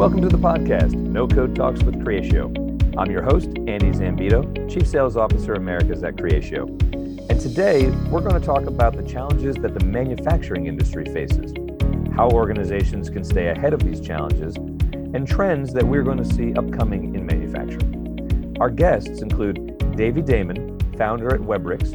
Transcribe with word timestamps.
Welcome 0.00 0.22
to 0.22 0.28
the 0.28 0.38
podcast, 0.38 0.94
No 0.94 1.28
Code 1.28 1.54
Talks 1.54 1.82
with 1.82 1.94
Creatio. 1.96 2.46
I'm 2.96 3.10
your 3.10 3.20
host, 3.20 3.48
Andy 3.48 3.90
Zambito, 3.90 4.66
Chief 4.66 4.86
Sales 4.86 5.14
Officer 5.14 5.52
Americas 5.52 6.02
at 6.02 6.16
Creatio. 6.16 6.68
And 7.28 7.38
today, 7.38 7.90
we're 8.08 8.22
going 8.22 8.40
to 8.40 8.40
talk 8.40 8.64
about 8.64 8.96
the 8.96 9.02
challenges 9.02 9.56
that 9.56 9.78
the 9.78 9.84
manufacturing 9.84 10.68
industry 10.68 11.04
faces, 11.04 11.52
how 12.16 12.30
organizations 12.30 13.10
can 13.10 13.22
stay 13.22 13.48
ahead 13.48 13.74
of 13.74 13.82
these 13.84 14.00
challenges, 14.00 14.56
and 14.56 15.28
trends 15.28 15.74
that 15.74 15.86
we're 15.86 16.02
going 16.02 16.16
to 16.16 16.24
see 16.24 16.54
upcoming 16.54 17.14
in 17.14 17.26
manufacturing. 17.26 18.56
Our 18.58 18.70
guests 18.70 19.20
include 19.20 19.96
Davey 19.96 20.22
Damon, 20.22 20.80
founder 20.96 21.34
at 21.34 21.42
Webrix, 21.42 21.92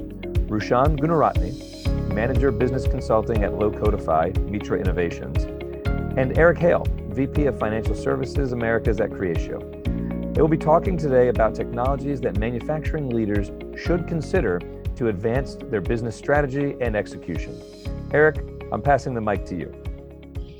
Rushan 0.48 1.00
Gunaratne, 1.00 2.14
manager 2.14 2.52
business 2.52 2.86
consulting 2.86 3.44
at 3.44 3.56
Low 3.56 3.72
Codify, 3.72 4.32
Mitra 4.42 4.80
Innovations, 4.80 5.46
and 6.18 6.38
Eric 6.38 6.60
Hale, 6.60 6.86
VP 7.16 7.46
of 7.46 7.58
Financial 7.58 7.96
Services 7.96 8.52
Americas 8.52 9.00
at 9.00 9.10
Creatio. 9.10 10.34
They 10.34 10.42
will 10.42 10.50
be 10.50 10.58
talking 10.58 10.98
today 10.98 11.30
about 11.30 11.56
technologies 11.56 12.20
that 12.22 12.38
manufacturing 12.38 13.10
leaders 13.10 13.52
should 13.82 14.06
consider 14.06 14.60
to 14.98 15.08
advance 15.08 15.56
their 15.56 15.80
business 15.80 16.14
strategy 16.18 16.76
and 16.82 16.94
execution. 16.94 17.58
Eric, 18.12 18.44
I'm 18.70 18.82
passing 18.82 19.14
the 19.14 19.22
mic 19.22 19.46
to 19.46 19.56
you. 19.56 19.74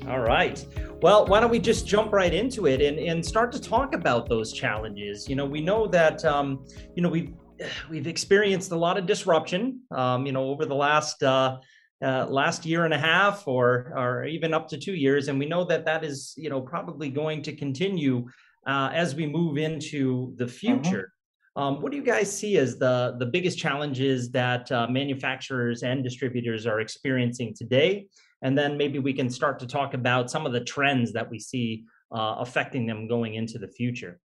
All 0.08 0.20
right. 0.20 0.64
Well, 1.02 1.26
why 1.26 1.40
don't 1.40 1.50
we 1.50 1.58
just 1.58 1.86
jump 1.86 2.10
right 2.14 2.32
into 2.32 2.66
it 2.66 2.80
and, 2.80 2.98
and 2.98 3.24
start 3.24 3.52
to 3.52 3.60
talk 3.60 3.94
about 3.94 4.26
those 4.26 4.50
challenges? 4.50 5.28
You 5.28 5.36
know, 5.36 5.44
we 5.44 5.60
know 5.60 5.86
that, 5.88 6.24
um, 6.24 6.64
you 6.94 7.02
know, 7.02 7.10
we've, 7.10 7.34
we've 7.90 8.06
experienced 8.06 8.72
a 8.72 8.76
lot 8.76 8.96
of 8.96 9.04
disruption, 9.04 9.80
um, 9.90 10.24
you 10.24 10.32
know, 10.32 10.44
over 10.44 10.64
the 10.64 10.74
last, 10.74 11.22
uh, 11.22 11.58
uh, 12.02 12.26
last 12.26 12.66
year 12.66 12.84
and 12.84 12.92
a 12.92 12.98
half 12.98 13.46
or 13.48 13.92
or 13.96 14.24
even 14.24 14.52
up 14.52 14.68
to 14.68 14.78
two 14.78 14.94
years. 14.94 15.28
And 15.28 15.38
we 15.38 15.46
know 15.46 15.64
that 15.64 15.84
that 15.86 16.04
is 16.04 16.34
you 16.36 16.50
know 16.50 16.60
probably 16.60 17.08
going 17.08 17.42
to 17.42 17.54
continue 17.54 18.26
uh, 18.66 18.90
as 18.92 19.14
we 19.14 19.26
move 19.26 19.58
into 19.58 20.34
the 20.36 20.44
uh-huh. 20.44 20.52
future. 20.52 21.12
Um, 21.54 21.80
what 21.80 21.90
do 21.90 21.96
you 21.96 22.04
guys 22.04 22.36
see 22.36 22.58
as 22.58 22.78
the 22.78 23.16
the 23.18 23.26
biggest 23.26 23.58
challenges 23.58 24.30
that 24.32 24.70
uh, 24.70 24.86
manufacturers 24.88 25.82
and 25.82 26.04
distributors 26.04 26.66
are 26.66 26.80
experiencing 26.80 27.54
today? 27.56 28.08
And 28.42 28.56
then 28.56 28.76
maybe 28.76 28.98
we 28.98 29.14
can 29.14 29.30
start 29.30 29.58
to 29.60 29.66
talk 29.66 29.94
about 29.94 30.30
some 30.30 30.44
of 30.44 30.52
the 30.52 30.60
trends 30.60 31.12
that 31.14 31.30
we 31.30 31.38
see 31.38 31.84
uh, 32.12 32.36
affecting 32.38 32.86
them 32.86 33.08
going 33.08 33.34
into 33.34 33.58
the 33.58 33.68
future. 33.68 34.20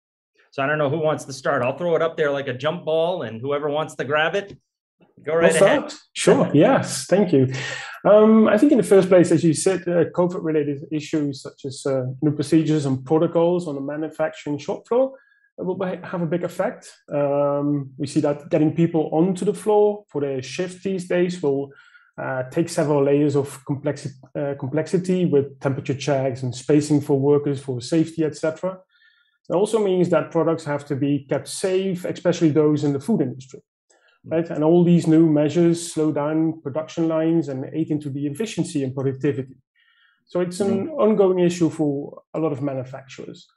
So 0.50 0.64
i 0.64 0.66
don't 0.66 0.78
know 0.78 0.90
who 0.90 0.98
wants 0.98 1.24
to 1.26 1.32
start. 1.32 1.62
I'll 1.62 1.78
throw 1.78 1.94
it 1.94 2.02
up 2.02 2.16
there 2.16 2.30
like 2.30 2.48
a 2.48 2.52
jump 2.52 2.84
ball 2.84 3.22
and 3.22 3.40
whoever 3.40 3.70
wants 3.70 3.94
to 3.94 4.04
grab 4.04 4.34
it 4.34 4.58
Go 5.24 5.36
right 5.36 5.54
ahead. 5.54 5.92
Sure. 6.12 6.50
yes. 6.54 7.06
Thank 7.06 7.32
you. 7.32 7.52
Um, 8.04 8.48
I 8.48 8.56
think 8.56 8.72
in 8.72 8.78
the 8.78 8.84
first 8.84 9.08
place, 9.08 9.30
as 9.30 9.44
you 9.44 9.52
said, 9.52 9.82
uh, 9.82 10.04
COVID-related 10.16 10.84
issues 10.90 11.42
such 11.42 11.64
as 11.66 11.84
uh, 11.84 12.06
new 12.22 12.32
procedures 12.32 12.86
and 12.86 13.04
protocols 13.04 13.68
on 13.68 13.74
the 13.74 13.80
manufacturing 13.80 14.58
shop 14.58 14.88
floor 14.88 15.12
will 15.58 15.78
have 16.02 16.22
a 16.22 16.26
big 16.26 16.42
effect. 16.42 16.90
Um, 17.12 17.90
we 17.98 18.06
see 18.06 18.20
that 18.20 18.48
getting 18.48 18.74
people 18.74 19.10
onto 19.12 19.44
the 19.44 19.52
floor 19.52 20.04
for 20.08 20.22
their 20.22 20.42
shift 20.42 20.82
these 20.82 21.06
days 21.06 21.42
will 21.42 21.72
uh, 22.16 22.44
take 22.44 22.70
several 22.70 23.04
layers 23.04 23.36
of 23.36 23.62
complexi- 23.66 24.14
uh, 24.34 24.54
complexity 24.58 25.26
with 25.26 25.60
temperature 25.60 25.94
checks 25.94 26.42
and 26.42 26.54
spacing 26.54 27.02
for 27.02 27.20
workers 27.20 27.60
for 27.60 27.82
safety, 27.82 28.24
etc. 28.24 28.78
It 29.50 29.54
also 29.54 29.84
means 29.84 30.08
that 30.08 30.30
products 30.30 30.64
have 30.64 30.86
to 30.86 30.96
be 30.96 31.26
kept 31.28 31.48
safe, 31.48 32.06
especially 32.06 32.50
those 32.50 32.82
in 32.82 32.94
the 32.94 33.00
food 33.00 33.20
industry 33.20 33.60
right? 34.24 34.48
And 34.50 34.62
all 34.62 34.84
these 34.84 35.06
new 35.06 35.28
measures 35.28 35.92
slow 35.92 36.12
down 36.12 36.60
production 36.62 37.08
lines 37.08 37.48
and 37.48 37.64
aid 37.72 37.90
into 37.90 38.10
the 38.10 38.26
efficiency 38.26 38.84
and 38.84 38.94
productivity. 38.94 39.56
So 40.26 40.40
it's 40.40 40.60
an 40.60 40.86
mm-hmm. 40.86 41.00
ongoing 41.00 41.40
issue 41.40 41.70
for 41.70 42.22
a 42.34 42.38
lot 42.38 42.52
of 42.52 42.62
manufacturers. 42.62 43.48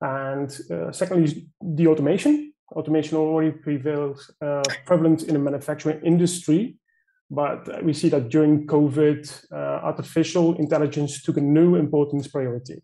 And 0.00 0.50
uh, 0.70 0.92
secondly, 0.92 1.48
the 1.60 1.86
automation. 1.88 2.52
Automation 2.72 3.18
already 3.18 3.52
prevails 3.52 4.30
uh, 4.40 4.62
prevalent 4.86 5.24
in 5.24 5.34
the 5.34 5.38
manufacturing 5.38 6.00
industry, 6.02 6.76
but 7.30 7.84
we 7.84 7.92
see 7.92 8.08
that 8.08 8.30
during 8.30 8.66
COVID, 8.66 9.52
uh, 9.52 9.56
artificial 9.84 10.56
intelligence 10.56 11.22
took 11.22 11.36
a 11.36 11.42
new 11.42 11.76
importance 11.76 12.26
priority. 12.26 12.82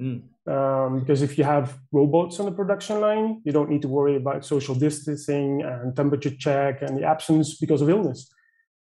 Mm. 0.00 0.22
Um, 0.46 1.00
because 1.00 1.22
if 1.22 1.36
you 1.36 1.44
have 1.44 1.78
robots 1.92 2.40
on 2.40 2.46
the 2.46 2.52
production 2.52 3.00
line, 3.00 3.42
you 3.44 3.52
don't 3.52 3.68
need 3.68 3.82
to 3.82 3.88
worry 3.88 4.16
about 4.16 4.44
social 4.44 4.74
distancing 4.74 5.62
and 5.62 5.94
temperature 5.94 6.30
check 6.30 6.82
and 6.82 6.96
the 6.96 7.04
absence 7.04 7.56
because 7.56 7.82
of 7.82 7.90
illness. 7.90 8.32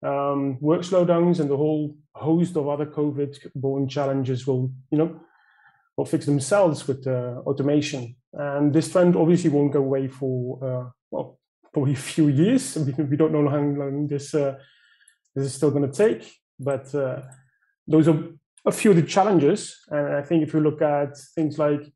Um, 0.03 0.59
work 0.61 0.81
slowdowns 0.81 1.39
and 1.39 1.49
the 1.49 1.57
whole 1.57 1.95
host 2.15 2.55
of 2.55 2.67
other 2.67 2.85
COVID-borne 2.85 3.87
challenges 3.87 4.47
will, 4.47 4.71
you 4.89 4.97
know, 4.97 5.19
will 5.97 6.05
fix 6.05 6.25
themselves 6.25 6.87
with 6.87 7.05
uh, 7.05 7.41
automation. 7.45 8.15
And 8.33 8.73
this 8.73 8.91
trend 8.91 9.15
obviously 9.15 9.49
won't 9.49 9.73
go 9.73 9.79
away 9.79 10.07
for 10.07 10.35
uh, 10.63 10.89
well, 11.11 11.39
probably 11.73 11.93
a 12.01 12.07
few 12.15 12.29
years. 12.29 12.77
We 12.77 13.17
don't 13.17 13.33
know 13.33 13.47
how 13.47 13.59
long 13.59 14.07
this 14.07 14.33
uh, 14.33 14.55
this 15.35 15.45
is 15.45 15.53
still 15.53 15.71
going 15.71 15.89
to 15.89 15.97
take, 15.97 16.29
but 16.59 16.93
uh, 16.95 17.21
those 17.87 18.07
are 18.07 18.19
a 18.65 18.71
few 18.71 18.91
of 18.91 18.97
the 18.97 19.03
challenges. 19.03 19.77
And 19.89 20.15
I 20.15 20.21
think 20.21 20.43
if 20.43 20.53
you 20.53 20.59
look 20.59 20.81
at 20.81 21.17
things 21.35 21.57
like 21.57 21.91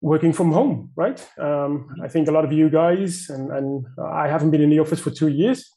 working 0.00 0.32
from 0.32 0.52
home, 0.52 0.90
right? 0.96 1.26
Um, 1.38 1.88
I 2.02 2.08
think 2.08 2.28
a 2.28 2.32
lot 2.32 2.44
of 2.44 2.52
you 2.52 2.68
guys, 2.68 3.30
and, 3.30 3.50
and 3.52 3.86
I 3.98 4.28
haven't 4.28 4.50
been 4.50 4.60
in 4.60 4.70
the 4.70 4.80
office 4.80 5.00
for 5.00 5.10
two 5.10 5.28
years. 5.28 5.70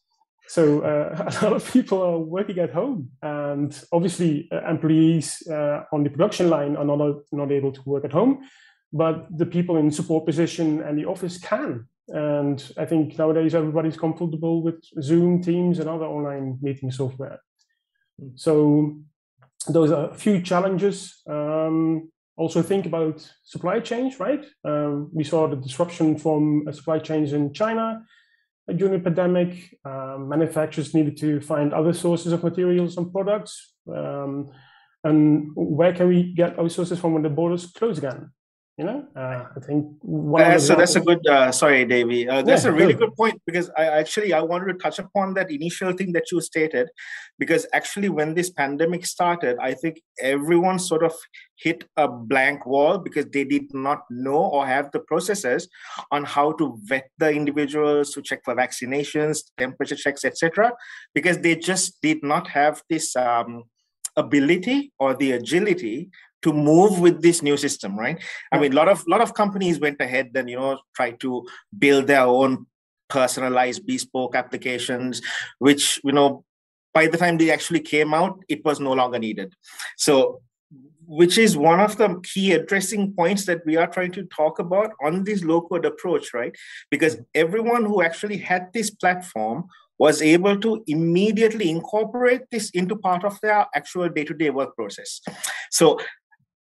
So 0.47 0.81
uh, 0.81 1.31
a 1.41 1.45
lot 1.45 1.53
of 1.53 1.71
people 1.71 2.01
are 2.01 2.17
working 2.17 2.59
at 2.59 2.73
home, 2.73 3.09
and 3.21 3.79
obviously 3.91 4.49
uh, 4.51 4.69
employees 4.69 5.41
uh, 5.47 5.83
on 5.91 6.03
the 6.03 6.09
production 6.09 6.49
line 6.49 6.75
are 6.75 6.85
not 6.85 7.17
not 7.31 7.51
able 7.51 7.71
to 7.71 7.81
work 7.85 8.05
at 8.05 8.11
home, 8.11 8.47
but 8.93 9.25
the 9.35 9.45
people 9.45 9.77
in 9.77 9.91
support 9.91 10.25
position 10.25 10.81
and 10.81 10.97
the 10.97 11.05
office 11.05 11.37
can. 11.37 11.87
And 12.07 12.63
I 12.77 12.85
think 12.85 13.17
nowadays 13.17 13.55
everybody's 13.55 13.97
comfortable 13.97 14.61
with 14.61 14.83
Zoom, 15.01 15.41
Teams, 15.41 15.79
and 15.79 15.89
other 15.89 16.05
online 16.05 16.59
meeting 16.61 16.91
software. 16.91 17.39
Hmm. 18.19 18.29
So 18.35 18.97
those 19.67 19.91
are 19.91 20.09
a 20.09 20.13
few 20.13 20.41
challenges. 20.41 21.21
Um, 21.27 22.11
also 22.37 22.61
think 22.61 22.85
about 22.85 23.27
supply 23.43 23.79
chains, 23.79 24.19
right? 24.19 24.45
Um, 24.63 25.09
we 25.13 25.23
saw 25.23 25.47
the 25.47 25.55
disruption 25.55 26.17
from 26.17 26.67
supply 26.71 26.99
chains 26.99 27.33
in 27.33 27.53
China 27.53 28.03
during 28.75 28.93
the 28.93 28.99
pandemic. 28.99 29.77
Um, 29.85 30.27
manufacturers 30.27 30.93
needed 30.93 31.17
to 31.17 31.39
find 31.39 31.73
other 31.73 31.93
sources 31.93 32.33
of 32.33 32.43
materials 32.43 32.97
and 32.97 33.11
products. 33.11 33.73
Um, 33.87 34.51
and 35.03 35.51
where 35.55 35.93
can 35.93 36.07
we 36.07 36.33
get 36.33 36.57
our 36.59 36.67
sources 36.67 36.99
from 36.99 37.13
when 37.13 37.23
the 37.23 37.29
borders 37.29 37.67
close 37.67 37.97
again? 37.99 38.31
You 38.77 38.83
know 38.83 39.05
uh, 39.15 39.45
i 39.55 39.59
think 39.61 39.85
uh, 40.37 40.59
so 40.59 40.75
that's 40.75 40.95
a 40.97 40.99
good 40.99 41.25
uh, 41.27 41.49
sorry 41.49 41.85
davey 41.85 42.27
uh, 42.27 42.41
that's 42.41 42.65
yeah, 42.65 42.71
a 42.71 42.73
really 42.73 42.93
good. 42.93 43.07
good 43.07 43.15
point 43.15 43.41
because 43.45 43.69
i 43.77 43.85
actually 43.85 44.33
i 44.33 44.41
wanted 44.41 44.65
to 44.65 44.73
touch 44.73 44.99
upon 44.99 45.33
that 45.33 45.49
initial 45.49 45.93
thing 45.93 46.11
that 46.11 46.29
you 46.31 46.41
stated 46.41 46.89
because 47.39 47.65
actually 47.73 48.09
when 48.09 48.33
this 48.33 48.49
pandemic 48.49 49.05
started 49.05 49.57
i 49.61 49.73
think 49.73 50.01
everyone 50.21 50.77
sort 50.77 51.03
of 51.03 51.13
hit 51.55 51.85
a 51.95 52.07
blank 52.07 52.65
wall 52.65 52.97
because 52.97 53.25
they 53.27 53.45
did 53.45 53.73
not 53.73 54.03
know 54.09 54.43
or 54.55 54.67
have 54.67 54.91
the 54.91 54.99
processes 54.99 55.69
on 56.11 56.25
how 56.25 56.51
to 56.51 56.77
vet 56.83 57.09
the 57.17 57.31
individuals 57.31 58.11
to 58.11 58.21
check 58.21 58.41
for 58.43 58.55
vaccinations 58.55 59.43
temperature 59.57 59.95
checks 59.95 60.25
etc 60.25 60.73
because 61.13 61.37
they 61.39 61.55
just 61.55 62.01
did 62.01 62.21
not 62.21 62.45
have 62.49 62.83
this 62.89 63.15
um, 63.15 63.63
ability 64.17 64.91
or 64.99 65.13
the 65.13 65.31
agility 65.31 66.09
to 66.45 66.53
move 66.53 66.99
with 66.99 67.21
this 67.21 67.41
new 67.41 67.57
system 67.57 67.97
right? 67.99 68.23
I 68.51 68.59
mean 68.59 68.71
a 68.71 68.75
lot 68.75 68.87
of 68.87 69.05
lot 69.07 69.21
of 69.21 69.33
companies 69.33 69.79
went 69.79 69.99
ahead 69.99 70.31
and 70.35 70.49
you 70.49 70.55
know 70.55 70.79
tried 70.95 71.19
to 71.21 71.45
build 71.77 72.07
their 72.07 72.27
own 72.39 72.67
personalized 73.09 73.85
bespoke 73.85 74.35
applications 74.35 75.21
which 75.59 75.99
you 76.03 76.11
know 76.11 76.43
by 76.93 77.07
the 77.07 77.17
time 77.17 77.37
they 77.37 77.51
actually 77.51 77.81
came 77.81 78.13
out 78.13 78.39
it 78.47 78.63
was 78.63 78.79
no 78.79 78.93
longer 78.93 79.19
needed. 79.19 79.53
So 79.97 80.41
which 81.07 81.37
is 81.37 81.55
one 81.55 81.79
of 81.79 81.97
the 81.97 82.19
key 82.23 82.53
addressing 82.53 83.13
points 83.13 83.45
that 83.45 83.63
we 83.65 83.75
are 83.77 83.87
trying 83.87 84.11
to 84.11 84.23
talk 84.25 84.57
about 84.59 84.91
on 85.03 85.23
this 85.23 85.43
low 85.43 85.61
code 85.61 85.85
approach 85.85 86.33
right? 86.33 86.55
Because 86.91 87.15
mm-hmm. 87.15 87.43
everyone 87.43 87.85
who 87.85 88.01
actually 88.01 88.37
had 88.37 88.69
this 88.73 88.89
platform 88.89 89.65
was 89.97 90.21
able 90.21 90.59
to 90.59 90.83
immediately 90.87 91.69
incorporate 91.69 92.41
this 92.51 92.69
into 92.71 92.95
part 92.95 93.23
of 93.23 93.39
their 93.41 93.65
actual 93.73 94.09
day-to-day 94.09 94.49
work 94.49 94.75
process. 94.75 95.21
So 95.71 95.99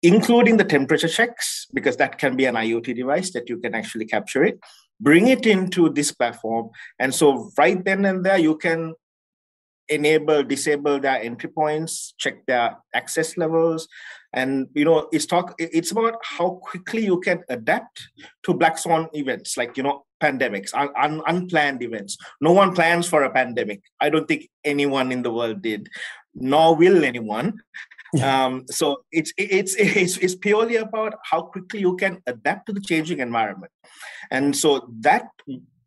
including 0.03 0.57
the 0.57 0.65
temperature 0.65 1.07
checks, 1.07 1.65
because 1.73 1.97
that 1.97 2.19
can 2.19 2.35
be 2.35 2.45
an 2.45 2.55
IoT 2.55 2.95
device 2.95 3.31
that 3.31 3.49
you 3.49 3.57
can 3.57 3.73
actually 3.73 4.05
capture 4.05 4.43
it, 4.43 4.59
bring 4.99 5.27
it 5.27 5.47
into 5.47 5.89
this 5.89 6.11
platform. 6.11 6.69
And 6.99 7.15
so 7.15 7.49
right 7.57 7.83
then 7.83 8.05
and 8.05 8.23
there, 8.23 8.37
you 8.37 8.57
can 8.57 8.93
enable, 9.89 10.43
disable 10.43 10.99
their 10.99 11.21
entry 11.21 11.49
points, 11.49 12.13
check 12.17 12.45
their 12.45 12.77
access 12.93 13.37
levels. 13.37 13.87
And 14.33 14.67
you 14.73 14.83
know, 14.83 15.07
it's 15.11 15.25
talk 15.25 15.55
it's 15.57 15.91
about 15.91 16.15
how 16.21 16.61
quickly 16.61 17.05
you 17.05 17.19
can 17.19 17.43
adapt 17.49 18.07
to 18.43 18.53
black 18.53 18.77
swan 18.77 19.07
events, 19.13 19.55
like 19.57 19.77
you 19.77 19.83
know, 19.83 20.05
pandemics, 20.21 20.73
un- 20.73 20.93
un- 20.97 21.21
unplanned 21.27 21.81
events. 21.81 22.17
No 22.41 22.51
one 22.51 22.73
plans 22.73 23.07
for 23.07 23.23
a 23.23 23.31
pandemic. 23.31 23.81
I 24.01 24.09
don't 24.09 24.27
think 24.27 24.49
anyone 24.65 25.11
in 25.11 25.21
the 25.21 25.31
world 25.31 25.61
did, 25.61 25.89
nor 26.33 26.75
will 26.75 27.03
anyone 27.03 27.61
Um, 28.21 28.65
so 28.69 29.03
it's, 29.11 29.33
it's 29.37 29.75
it's 29.75 30.17
it's 30.17 30.35
purely 30.35 30.75
about 30.75 31.15
how 31.23 31.41
quickly 31.41 31.79
you 31.79 31.95
can 31.95 32.21
adapt 32.27 32.67
to 32.67 32.73
the 32.73 32.81
changing 32.81 33.19
environment, 33.19 33.71
and 34.29 34.55
so 34.55 34.87
that 34.99 35.29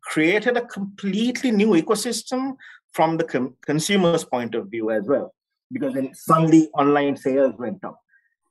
created 0.01 0.57
a 0.57 0.65
completely 0.65 1.51
new 1.51 1.69
ecosystem 1.69 2.57
from 2.91 3.17
the 3.17 3.23
com- 3.23 3.55
consumer's 3.65 4.25
point 4.25 4.55
of 4.55 4.69
view 4.69 4.91
as 4.91 5.07
well, 5.07 5.33
because 5.71 5.93
then 5.93 6.13
suddenly 6.13 6.69
online 6.73 7.15
sales 7.15 7.53
went 7.57 7.81
up, 7.85 7.97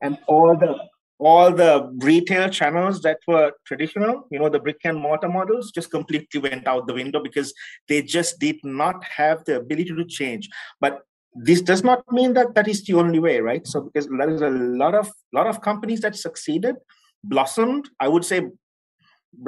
and 0.00 0.18
all 0.26 0.56
the 0.56 0.74
all 1.18 1.50
the 1.50 1.90
retail 1.98 2.48
channels 2.48 3.00
that 3.00 3.18
were 3.26 3.52
traditional, 3.66 4.26
you 4.30 4.38
know, 4.38 4.48
the 4.48 4.58
brick 4.58 4.80
and 4.84 4.98
mortar 4.98 5.28
models 5.28 5.70
just 5.70 5.90
completely 5.90 6.40
went 6.40 6.66
out 6.66 6.86
the 6.86 6.94
window 6.94 7.22
because 7.22 7.54
they 7.88 8.02
just 8.02 8.38
did 8.38 8.56
not 8.62 9.02
have 9.04 9.42
the 9.44 9.56
ability 9.56 9.94
to 9.94 10.04
change. 10.04 10.48
But 10.80 11.00
this 11.38 11.60
does 11.60 11.84
not 11.84 12.02
mean 12.10 12.32
that 12.34 12.54
that 12.54 12.68
is 12.68 12.84
the 12.84 12.94
only 12.94 13.18
way, 13.18 13.40
right? 13.40 13.66
So 13.66 13.82
because 13.82 14.08
there 14.08 14.30
is 14.30 14.42
a 14.42 14.50
lot 14.50 14.94
of 14.94 15.10
lot 15.32 15.46
of 15.46 15.60
companies 15.60 16.00
that 16.00 16.16
succeeded, 16.16 16.76
blossomed, 17.22 17.88
I 18.00 18.08
would 18.08 18.24
say 18.24 18.48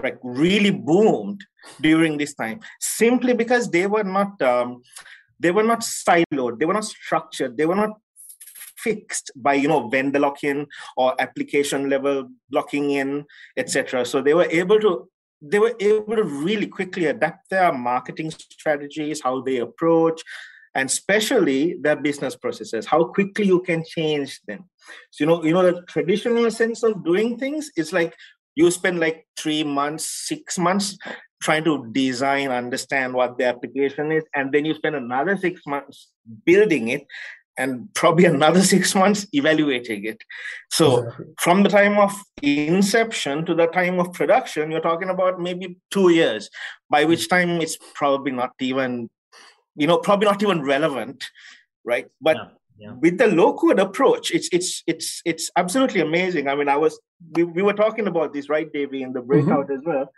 like 0.02 0.19
really 0.23 0.70
boomed 0.70 1.44
during 1.81 2.19
this 2.19 2.35
time 2.35 2.61
simply 2.81 3.32
because 3.32 3.70
they 3.70 3.87
were 3.87 4.05
not 4.05 4.40
um, 4.43 4.82
they 5.40 5.50
were 5.50 5.62
not 5.62 5.81
siloed 5.81 6.58
they 6.58 6.67
were 6.67 6.75
not 6.75 6.85
structured 6.85 7.56
they 7.56 7.67
were 7.67 7.75
not 7.75 7.91
fixed 8.76 9.31
by 9.34 9.55
you 9.55 9.69
know 9.69 9.88
vendor 9.88 10.19
lock-in 10.19 10.67
or 10.96 11.20
application 11.20 11.88
level 11.88 12.29
blocking 12.50 12.91
in 12.91 13.25
etc 13.56 14.05
so 14.05 14.20
they 14.20 14.34
were 14.34 14.49
able 14.50 14.79
to 14.79 15.08
they 15.41 15.58
were 15.58 15.75
able 15.81 16.17
to 16.17 16.25
really 16.25 16.67
quickly 16.67 17.06
adapt 17.06 17.49
their 17.50 17.73
marketing 17.73 18.31
strategies 18.31 19.20
how 19.23 19.41
they 19.41 19.58
approach 19.58 20.23
and 20.79 20.89
especially 20.89 21.77
their 21.81 21.97
business 21.97 22.37
processes 22.37 22.87
how 22.87 23.05
quickly 23.05 23.47
you 23.47 23.61
can 23.69 23.83
change 23.85 24.41
them 24.47 24.65
so 25.11 25.23
you 25.23 25.27
know 25.27 25.45
you 25.45 25.53
know 25.53 25.65
the 25.69 25.83
traditional 25.95 26.49
sense 26.51 26.83
of 26.85 27.05
doing 27.05 27.37
things 27.37 27.71
is 27.77 27.93
like 27.93 28.15
you 28.55 28.71
spend 28.71 29.01
like 29.01 29.27
three 29.37 29.65
months 29.65 30.05
six 30.29 30.59
months 30.59 30.97
trying 31.43 31.65
to 31.65 31.75
design 31.93 32.51
understand 32.51 33.13
what 33.13 33.37
the 33.39 33.45
application 33.45 34.13
is 34.13 34.25
and 34.35 34.53
then 34.53 34.65
you 34.65 34.75
spend 34.75 34.95
another 34.95 35.37
six 35.37 35.67
months 35.67 36.09
building 36.47 36.89
it 36.89 37.05
and 37.59 37.93
probably 37.95 38.25
another 38.25 38.63
six 38.63 38.95
months 38.95 39.27
evaluating 39.33 40.05
it. 40.05 40.23
So 40.71 41.01
exactly. 41.01 41.27
from 41.39 41.63
the 41.65 41.69
time 41.69 41.99
of 41.99 42.15
inception 42.41 43.45
to 43.47 43.55
the 43.55 43.67
time 43.67 43.99
of 43.99 44.13
production, 44.13 44.71
you're 44.71 44.81
talking 44.81 45.11
about 45.11 45.41
maybe 45.41 45.77
two 45.91 46.11
years, 46.11 46.49
by 46.89 47.05
which 47.05 47.25
hmm. 47.25 47.35
time 47.35 47.61
it's 47.61 47.77
probably 47.95 48.33
not 48.33 48.53
even, 48.61 49.11
you 49.79 49.87
know, 49.87 49.99
probably 49.99 50.27
not 50.27 50.43
even 50.43 50.63
relevant, 50.63 51.31
right? 51.85 52.09
But 52.21 52.37
yeah, 52.37 52.89
yeah. 52.89 52.93
with 53.01 53.19
the 53.19 53.29
low 53.29 53.55
code 53.55 53.79
approach, 53.79 54.31
it's 54.33 54.49
it's 54.53 54.83
it's 54.87 55.23
it's 55.25 55.51
absolutely 55.57 56.01
amazing. 56.01 56.49
I 56.49 56.57
mean, 56.57 56.69
I 56.69 56.77
was 56.77 56.99
we, 57.35 57.45
we 57.45 57.63
were 57.63 57.73
talking 57.73 58.09
about 58.09 58.33
this, 58.33 58.49
right, 58.49 58.71
Davey, 58.73 59.03
in 59.03 59.13
the 59.13 59.23
breakout 59.23 59.69
mm-hmm. 59.69 59.79
as 59.79 59.85
well. 59.85 60.13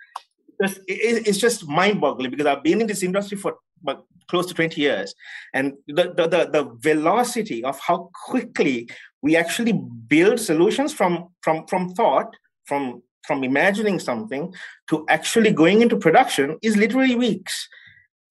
It's, 0.63 0.79
it's 0.87 1.39
just 1.39 1.67
mind-boggling 1.67 2.31
because 2.31 2.45
I've 2.45 2.63
been 2.63 2.83
in 2.83 2.87
this 2.87 3.03
industry 3.03 3.39
for 3.39 3.57
but 3.83 4.05
close 4.29 4.47
to 4.47 4.53
20 4.53 4.79
years 4.79 5.15
and 5.55 5.73
the, 5.89 6.13
the, 6.15 6.29
the, 6.29 6.51
the, 6.53 6.77
velocity 6.81 7.65
of 7.65 7.81
how 7.81 8.11
quickly 8.27 8.87
we 9.23 9.37
actually 9.37 9.73
build 9.73 10.39
solutions 10.39 10.93
from 10.93 11.29
from 11.41 11.67
from 11.67 11.95
thought 11.95 12.37
from 12.67 13.03
from 13.27 13.43
imagining 13.43 13.99
something 13.99 14.53
to 14.89 15.05
actually 15.09 15.51
going 15.51 15.81
into 15.81 15.97
production 15.97 16.59
is 16.63 16.77
literally 16.77 17.17
weeks 17.17 17.69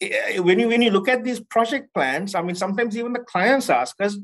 Eh, 0.01 0.39
when 0.39 0.59
you 0.59 0.67
when 0.67 0.81
you 0.81 0.91
look 0.91 1.09
at 1.09 1.23
these 1.25 1.41
project 1.41 1.93
plans 1.93 2.33
i 2.33 2.41
mean 2.41 2.55
sometimes 2.55 2.97
even 2.97 3.11
the 3.11 3.19
clients 3.19 3.69
ask 3.69 3.99
us 3.99 4.17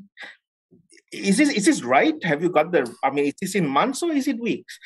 is 1.12 1.38
this 1.38 1.50
is 1.50 1.66
this 1.66 1.84
right? 1.84 2.22
Have 2.24 2.42
you 2.42 2.50
got 2.50 2.72
the 2.72 2.92
i 3.04 3.10
mean 3.10 3.26
is 3.26 3.36
this 3.40 3.56
in 3.56 3.68
months 3.68 4.04
or 4.04 4.12
is 4.12 4.28
it 4.28 4.40
weeks? 4.40 4.80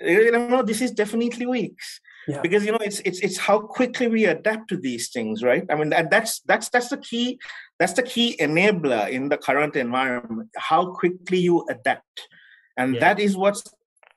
Eh, 0.00 0.20
you 0.26 0.32
know 0.32 0.62
this 0.62 0.80
is 0.80 0.90
definitely 0.90 1.46
weeks. 1.46 2.00
Yeah. 2.28 2.40
because 2.40 2.64
you 2.64 2.70
know 2.70 2.78
it's 2.80 3.00
it's 3.00 3.18
it's 3.18 3.36
how 3.36 3.58
quickly 3.58 4.06
we 4.06 4.26
adapt 4.26 4.68
to 4.68 4.76
these 4.76 5.10
things 5.10 5.42
right? 5.42 5.64
I 5.68 5.74
mean 5.74 5.90
that, 5.90 6.08
that's 6.10 6.40
that's 6.40 6.68
that's 6.68 6.88
the 6.88 6.98
key 6.98 7.40
that's 7.80 7.94
the 7.94 8.04
key 8.04 8.36
enabler 8.38 9.08
in 9.08 9.28
the 9.28 9.38
current 9.38 9.74
environment 9.74 10.48
how 10.56 10.92
quickly 10.92 11.38
you 11.38 11.66
adapt. 11.68 12.28
And 12.76 12.94
yeah. 12.94 13.00
that 13.00 13.20
is 13.20 13.36
what's 13.36 13.64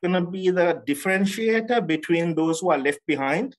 going 0.03 0.13
to 0.13 0.29
be 0.29 0.51
the 0.51 0.83
differentiator 0.87 1.85
between 1.87 2.35
those 2.35 2.59
who 2.59 2.69
are 2.69 2.77
left 2.77 2.99
behind 3.07 3.55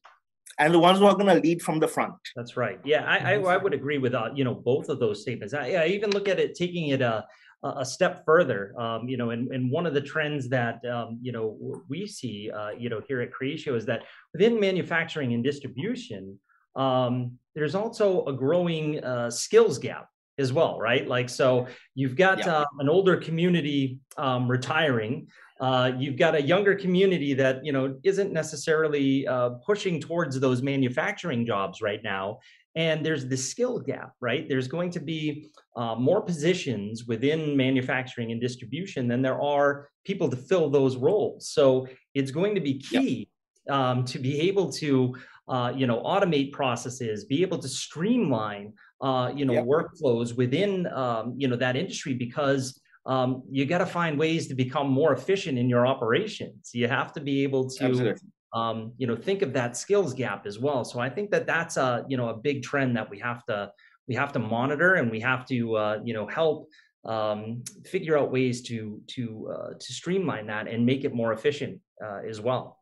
and 0.58 0.72
the 0.72 0.78
ones 0.78 0.98
who 0.98 1.06
are 1.06 1.14
going 1.14 1.26
to 1.26 1.40
lead 1.40 1.60
from 1.62 1.78
the 1.78 1.88
front. 1.88 2.14
That's 2.34 2.56
right. 2.56 2.80
Yeah 2.84 3.04
i 3.04 3.34
i, 3.34 3.54
I 3.54 3.56
would 3.56 3.74
agree 3.74 3.98
with 3.98 4.14
uh, 4.14 4.30
you 4.34 4.44
know 4.44 4.54
both 4.54 4.88
of 4.88 4.98
those 4.98 5.22
statements. 5.22 5.54
I, 5.54 5.72
I 5.72 5.86
even 5.86 6.10
look 6.10 6.28
at 6.28 6.38
it 6.38 6.54
taking 6.54 6.88
it 6.88 7.02
uh 7.02 7.22
a 7.62 7.84
step 7.84 8.24
further. 8.24 8.78
Um, 8.78 9.08
you 9.08 9.16
know, 9.16 9.30
and, 9.30 9.50
and 9.52 9.70
one 9.70 9.86
of 9.86 9.94
the 9.94 10.00
trends 10.00 10.48
that 10.50 10.84
um, 10.86 11.18
you 11.20 11.32
know 11.32 11.56
we 11.88 12.06
see, 12.06 12.50
uh, 12.50 12.70
you 12.70 12.88
know, 12.88 13.00
here 13.08 13.20
at 13.20 13.30
Creatio 13.32 13.76
is 13.76 13.86
that 13.86 14.02
within 14.32 14.60
manufacturing 14.60 15.32
and 15.34 15.42
distribution, 15.42 16.38
um, 16.76 17.38
there's 17.54 17.74
also 17.74 18.24
a 18.26 18.32
growing 18.32 19.02
uh, 19.02 19.30
skills 19.30 19.78
gap 19.78 20.08
as 20.38 20.52
well, 20.52 20.78
right? 20.78 21.06
Like, 21.06 21.28
so 21.28 21.66
you've 21.94 22.16
got 22.16 22.38
yeah. 22.38 22.58
uh, 22.58 22.64
an 22.78 22.88
older 22.88 23.16
community 23.16 23.98
um, 24.16 24.50
retiring. 24.50 25.28
Uh, 25.60 25.92
you've 25.98 26.16
got 26.16 26.34
a 26.34 26.42
younger 26.42 26.74
community 26.74 27.32
that 27.34 27.64
you 27.64 27.72
know 27.72 27.96
isn't 28.04 28.32
necessarily 28.32 29.26
uh, 29.26 29.50
pushing 29.64 30.00
towards 30.00 30.38
those 30.38 30.60
manufacturing 30.62 31.46
jobs 31.46 31.80
right 31.80 32.02
now, 32.04 32.38
and 32.76 33.04
there's 33.04 33.26
the 33.26 33.36
skill 33.36 33.80
gap, 33.80 34.12
right? 34.20 34.46
There's 34.48 34.68
going 34.68 34.90
to 34.90 35.00
be 35.00 35.48
uh, 35.76 35.94
more 35.94 36.20
positions 36.20 37.06
within 37.06 37.56
manufacturing 37.56 38.32
and 38.32 38.40
distribution 38.40 39.08
than 39.08 39.22
there 39.22 39.40
are 39.40 39.88
people 40.04 40.28
to 40.28 40.36
fill 40.36 40.68
those 40.68 40.96
roles. 40.96 41.48
So 41.48 41.88
it's 42.14 42.30
going 42.30 42.54
to 42.54 42.60
be 42.60 42.78
key 42.78 43.30
um, 43.70 44.04
to 44.04 44.18
be 44.18 44.40
able 44.42 44.70
to, 44.72 45.16
uh, 45.48 45.72
you 45.74 45.86
know, 45.86 46.02
automate 46.02 46.52
processes, 46.52 47.24
be 47.24 47.40
able 47.40 47.58
to 47.58 47.68
streamline, 47.68 48.74
uh, 49.00 49.32
you 49.34 49.44
know, 49.44 49.54
yep. 49.54 49.64
workflows 49.66 50.36
within, 50.36 50.86
um, 50.88 51.34
you 51.36 51.48
know, 51.48 51.56
that 51.56 51.76
industry 51.76 52.14
because 52.14 52.80
um, 53.04 53.42
you 53.50 53.64
got 53.66 53.78
to 53.78 53.86
find 53.86 54.18
ways 54.18 54.48
to 54.48 54.54
become 54.54 54.90
more 54.90 55.12
efficient 55.12 55.58
in 55.58 55.68
your 55.68 55.86
operations. 55.86 56.70
You 56.72 56.88
have 56.88 57.12
to 57.12 57.20
be 57.20 57.42
able 57.44 57.68
to 57.70 58.16
um, 58.52 58.92
you 58.96 59.06
know 59.06 59.14
think 59.14 59.42
of 59.42 59.52
that 59.52 59.76
skills 59.76 60.14
gap 60.14 60.46
as 60.46 60.58
well 60.58 60.84
so 60.84 60.98
i 60.98 61.10
think 61.10 61.30
that 61.30 61.46
that's 61.46 61.76
a 61.76 62.04
you 62.08 62.16
know 62.16 62.30
a 62.30 62.34
big 62.34 62.62
trend 62.62 62.96
that 62.96 63.08
we 63.10 63.18
have 63.18 63.44
to 63.44 63.70
we 64.08 64.14
have 64.14 64.32
to 64.32 64.38
monitor 64.38 64.94
and 64.94 65.10
we 65.10 65.20
have 65.20 65.44
to 65.46 65.76
uh, 65.76 65.98
you 66.04 66.14
know 66.14 66.26
help 66.26 66.68
um, 67.04 67.62
figure 67.84 68.18
out 68.18 68.32
ways 68.32 68.62
to 68.62 69.00
to 69.08 69.52
uh, 69.54 69.74
to 69.78 69.92
streamline 69.92 70.46
that 70.46 70.68
and 70.68 70.84
make 70.86 71.04
it 71.04 71.14
more 71.14 71.32
efficient 71.32 71.78
uh, 72.02 72.20
as 72.28 72.40
well 72.40 72.78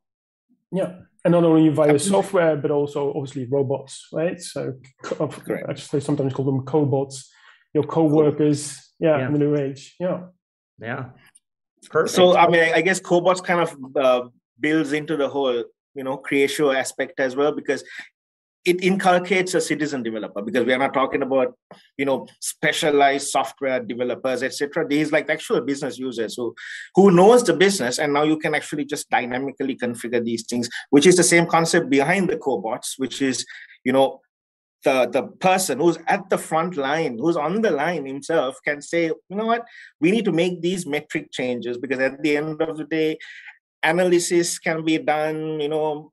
yeah 0.75 0.93
and 1.25 1.33
not 1.33 1.45
only 1.45 1.69
via 1.71 1.99
software 1.99 2.57
but 2.57 2.71
also 2.71 3.13
obviously 3.15 3.47
robots 3.47 4.09
right 4.13 4.41
so 4.41 4.75
Correct. 5.03 5.67
actually 5.71 6.01
sometimes 6.01 6.35
call 6.35 6.45
them 6.45 6.65
cobots 6.65 7.27
your 7.73 7.85
co-workers 7.85 8.93
yeah, 8.99 9.19
yeah. 9.19 9.27
in 9.27 9.33
the 9.33 9.39
new 9.39 9.57
age 9.57 9.95
yeah 9.99 10.21
yeah 10.81 11.05
Perfect. 11.91 12.15
so 12.15 12.37
i 12.37 12.49
mean 12.49 12.73
i 12.75 12.81
guess 12.81 13.01
cobots 13.01 13.43
kind 13.43 13.61
of 13.61 13.77
uh, 13.97 14.29
builds 14.59 14.93
into 14.93 15.17
the 15.17 15.29
whole 15.29 15.65
you 15.95 16.05
know 16.05 16.19
creatio 16.19 16.75
aspect 16.75 17.21
as 17.21 17.37
well 17.37 17.53
because 17.53 17.85
it 18.65 18.83
inculcates 18.83 19.55
a 19.55 19.61
citizen 19.61 20.03
developer 20.03 20.41
because 20.41 20.65
we 20.65 20.73
are 20.73 20.79
not 20.79 20.95
talking 20.95 21.23
about 21.23 21.55
you 21.99 22.05
know 22.05 22.27
specialized 22.41 23.29
software 23.29 23.81
developers 23.81 24.43
etc 24.43 24.87
these 24.87 25.13
like 25.13 25.29
actual 25.29 25.61
business 25.61 25.99
users 25.99 26.35
who 26.35 26.55
who 26.95 27.11
knows 27.11 27.45
the 27.45 27.53
business 27.53 27.99
and 27.99 28.13
now 28.13 28.23
you 28.23 28.39
can 28.39 28.55
actually 28.55 28.85
just 28.85 29.09
dynamically 29.11 29.77
configure 29.77 30.25
these 30.25 30.45
things 30.47 30.69
which 30.91 31.07
is 31.07 31.17
the 31.17 31.23
same 31.23 31.47
concept 31.47 31.91
behind 31.91 32.29
the 32.29 32.37
cobots 32.37 32.95
which 32.97 33.21
is 33.21 33.45
you 33.85 33.93
know 33.93 34.21
the, 34.85 35.07
the 35.07 35.23
person 35.23 35.81
who's 35.81 35.99
at 36.07 36.29
the 36.29 36.37
front 36.37 36.77
line, 36.77 37.19
who's 37.19 37.39
on 37.39 37.63
the 37.63 37.71
line 37.71 38.05
himself, 38.05 38.57
can 38.65 38.83
say, 38.83 39.07
you 39.07 39.37
know 39.37 39.47
what, 39.47 39.65
we 39.99 40.11
need 40.11 40.27
to 40.27 40.33
make 40.33 40.61
these 40.61 40.87
metric 40.87 41.33
changes 41.33 41.79
because 41.79 41.99
at 41.99 42.23
the 42.23 42.37
end 42.37 42.61
of 42.61 42.77
the 42.77 42.85
day, 42.85 43.19
analysis 43.83 44.59
can 44.59 44.85
be 44.85 44.99
done, 44.99 45.59
you 45.59 45.69
know, 45.69 46.13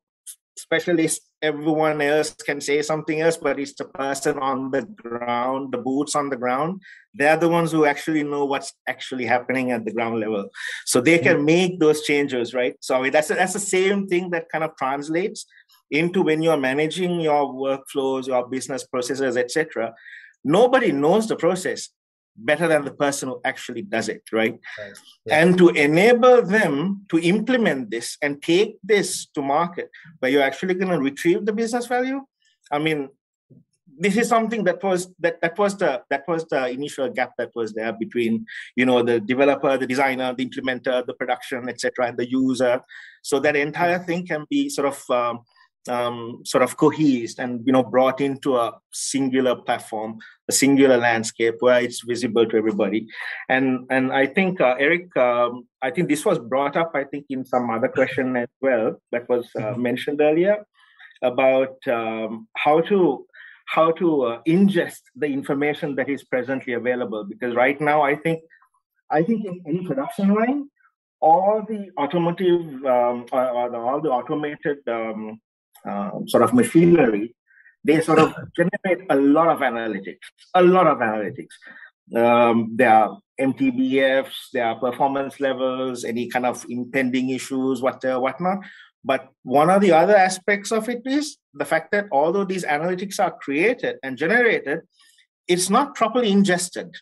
specialists, 0.58 1.31
everyone 1.42 2.02
else 2.02 2.34
can 2.34 2.62
say 2.62 2.82
something 2.82 3.22
else, 3.22 3.38
but 3.38 3.60
it's 3.60 3.74
the 3.74 3.86
person 3.86 4.38
on 4.40 4.72
the 4.72 4.84
ground, 4.84 5.74
the 5.74 5.78
boots 5.78 6.16
on 6.16 6.30
the 6.30 6.38
ground. 6.38 6.82
They're 7.14 7.38
the 7.38 7.50
ones 7.50 7.72
who 7.72 7.86
actually 7.86 8.24
know 8.24 8.46
what's 8.46 8.74
actually 8.88 9.26
happening 9.26 9.72
at 9.72 9.84
the 9.84 9.92
ground 9.92 10.20
level. 10.20 10.50
So 10.86 11.02
they 11.02 11.20
can 11.20 11.38
mm-hmm. 11.38 11.46
make 11.46 11.80
those 11.80 12.04
changes, 12.04 12.54
right? 12.54 12.76
So 12.80 12.96
I 12.96 13.02
mean, 13.02 13.12
that's, 13.12 13.30
that's 13.30 13.54
the 13.54 13.60
same 13.60 14.08
thing 14.08 14.30
that 14.32 14.50
kind 14.50 14.64
of 14.64 14.76
translates 14.78 15.46
into 15.90 16.22
when 16.22 16.42
you're 16.42 16.58
managing 16.58 17.20
your 17.20 17.54
workflows, 17.54 18.28
your 18.28 18.48
business 18.48 18.86
processes, 18.86 19.36
etc. 19.36 19.94
Nobody 20.44 20.92
knows 20.92 21.28
the 21.28 21.36
process 21.36 21.90
better 22.46 22.68
than 22.68 22.84
the 22.86 22.92
person 22.92 23.30
who 23.30 23.42
actually 23.46 23.82
does 23.82 24.10
it, 24.10 24.24
right? 24.32 24.60
right. 24.80 24.94
Yeah. 25.26 25.40
And 25.40 25.58
to 25.58 25.70
enable 25.70 26.42
them 26.42 27.06
to 27.10 27.20
implement 27.20 27.92
this 27.92 28.18
and 28.22 28.42
take 28.42 28.78
this 28.84 29.28
to 29.36 29.42
market 29.42 29.90
where 30.20 30.32
you're 30.32 30.44
actually 30.44 30.74
going 30.74 30.92
to 30.92 31.00
retrieve 31.00 31.46
the 31.46 31.54
business 31.54 31.88
value. 31.88 32.22
I 32.72 32.80
mean, 32.80 33.10
this 34.02 34.18
is 34.18 34.28
something 34.28 34.64
that 34.64 34.82
was 34.84 35.14
that 35.20 35.40
that 35.42 35.58
was 35.58 35.78
the 35.78 36.02
that 36.10 36.24
was 36.28 36.46
the 36.46 36.70
initial 36.70 37.10
gap 37.10 37.34
that 37.38 37.52
was 37.54 37.74
there 37.74 37.94
between 37.94 38.46
you 38.76 38.86
know 38.86 39.04
the 39.04 39.20
developer 39.20 39.78
the 39.78 39.86
designer 39.86 40.34
the 40.34 40.46
implementer 40.46 41.06
the 41.06 41.14
production 41.14 41.70
etc 41.70 42.08
and 42.08 42.18
the 42.18 42.28
user 42.28 42.82
so 43.22 43.40
that 43.40 43.56
entire 43.56 44.00
thing 44.00 44.26
can 44.26 44.46
be 44.50 44.70
sort 44.70 44.88
of 44.88 44.98
um, 45.12 45.42
um, 45.88 46.42
sort 46.46 46.64
of 46.64 46.78
cohesed 46.78 47.40
and 47.40 47.66
you 47.66 47.74
know 47.74 47.84
brought 47.84 48.22
into 48.22 48.56
a 48.56 48.74
singular 48.92 49.56
platform 49.56 50.20
a 50.48 50.52
singular 50.52 50.98
landscape 50.98 51.56
where 51.60 51.82
it's 51.82 52.02
visible 52.02 52.46
to 52.46 52.58
everybody 52.58 53.08
and 53.50 53.88
and 53.90 54.12
i 54.12 54.26
think 54.26 54.62
uh, 54.62 54.76
eric 54.80 55.16
um, 55.18 55.68
i 55.82 55.90
think 55.90 56.08
this 56.08 56.26
was 56.26 56.38
brought 56.40 56.76
up 56.76 56.92
i 56.94 57.04
think 57.04 57.26
in 57.30 57.44
some 57.44 57.70
other 57.70 57.88
question 57.88 58.36
as 58.36 58.50
well 58.62 58.96
that 59.12 59.28
was 59.30 59.50
uh, 59.58 59.62
mm-hmm. 59.62 59.82
mentioned 59.82 60.22
earlier 60.22 60.64
about 61.24 61.76
um, 61.88 62.48
how 62.56 62.82
to 62.82 63.26
how 63.66 63.92
to 63.92 64.24
uh, 64.24 64.42
ingest 64.48 65.02
the 65.16 65.28
information 65.28 65.96
that 65.96 66.10
is 66.10 66.24
presently 66.24 66.74
available 66.74 67.24
because 67.24 67.56
right 67.56 67.82
now 67.82 68.02
i 68.02 68.16
think 68.16 68.40
i 69.10 69.24
think 69.24 69.46
in 69.46 69.62
any 69.68 69.86
production 69.88 70.34
line 70.36 70.70
all 71.22 71.64
the 71.68 71.90
automotive 72.00 72.62
um, 72.86 73.26
or, 73.32 73.48
or 73.50 73.76
all 73.76 74.02
the 74.02 74.10
automated 74.10 74.80
um, 74.88 75.40
uh, 75.88 76.12
sort 76.28 76.44
of 76.44 76.54
machinery 76.54 77.36
they 77.84 78.00
sort 78.02 78.20
of 78.20 78.34
generate 78.56 79.06
a 79.10 79.16
lot 79.16 79.48
of 79.48 79.60
analytics 79.60 80.26
a 80.56 80.62
lot 80.62 80.88
of 80.88 80.98
analytics 81.00 81.56
um, 82.16 82.72
there 82.76 82.94
are 82.94 83.18
mtbfs 83.40 84.50
there 84.54 84.66
are 84.66 84.80
performance 84.80 85.40
levels 85.40 86.04
any 86.04 86.28
kind 86.28 86.46
of 86.46 86.66
impending 86.70 87.30
issues 87.30 87.82
what 87.82 88.04
uh, 88.06 88.20
whatnot 88.20 88.60
but 89.04 89.30
one 89.44 89.70
of 89.70 89.82
the 89.82 89.92
other 89.92 90.16
aspects 90.16 90.72
of 90.72 90.88
it 90.88 91.02
is 91.06 91.38
the 91.54 91.66
fact 91.66 91.92
that 91.92 92.06
although 92.12 92.46
these 92.46 92.64
analytics 92.64 93.20
are 93.20 93.32
created 93.32 93.98
and 94.04 94.18
generated, 94.18 94.82
it's 95.48 95.70
not 95.70 95.96
properly 95.96 96.32
ingested. 96.32 96.96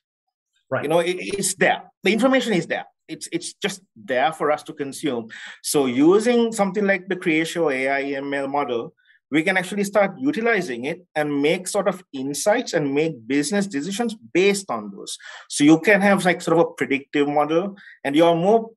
Right. 0.71 0.83
You 0.83 0.89
know, 0.89 0.99
it, 0.99 1.17
it's 1.19 1.55
there. 1.55 1.83
The 2.03 2.13
information 2.13 2.53
is 2.53 2.67
there. 2.67 2.85
It's 3.09 3.27
it's 3.31 3.53
just 3.53 3.81
there 3.95 4.31
for 4.31 4.51
us 4.51 4.63
to 4.63 4.73
consume. 4.73 5.29
So 5.63 5.87
using 5.87 6.51
something 6.51 6.85
like 6.85 7.07
the 7.07 7.15
Creatio 7.15 7.73
AI 7.73 8.03
ML 8.21 8.49
model, 8.49 8.93
we 9.31 9.43
can 9.43 9.57
actually 9.57 9.83
start 9.83 10.11
utilizing 10.19 10.85
it 10.85 11.05
and 11.15 11.41
make 11.41 11.67
sort 11.67 11.87
of 11.87 12.03
insights 12.13 12.73
and 12.73 12.93
make 12.93 13.27
business 13.27 13.67
decisions 13.67 14.15
based 14.33 14.69
on 14.69 14.91
those. 14.95 15.17
So 15.49 15.63
you 15.63 15.79
can 15.79 16.01
have 16.01 16.25
like 16.25 16.41
sort 16.41 16.57
of 16.57 16.67
a 16.67 16.71
predictive 16.71 17.27
model, 17.27 17.75
and 18.03 18.15
you're 18.15 18.35
more 18.35 18.69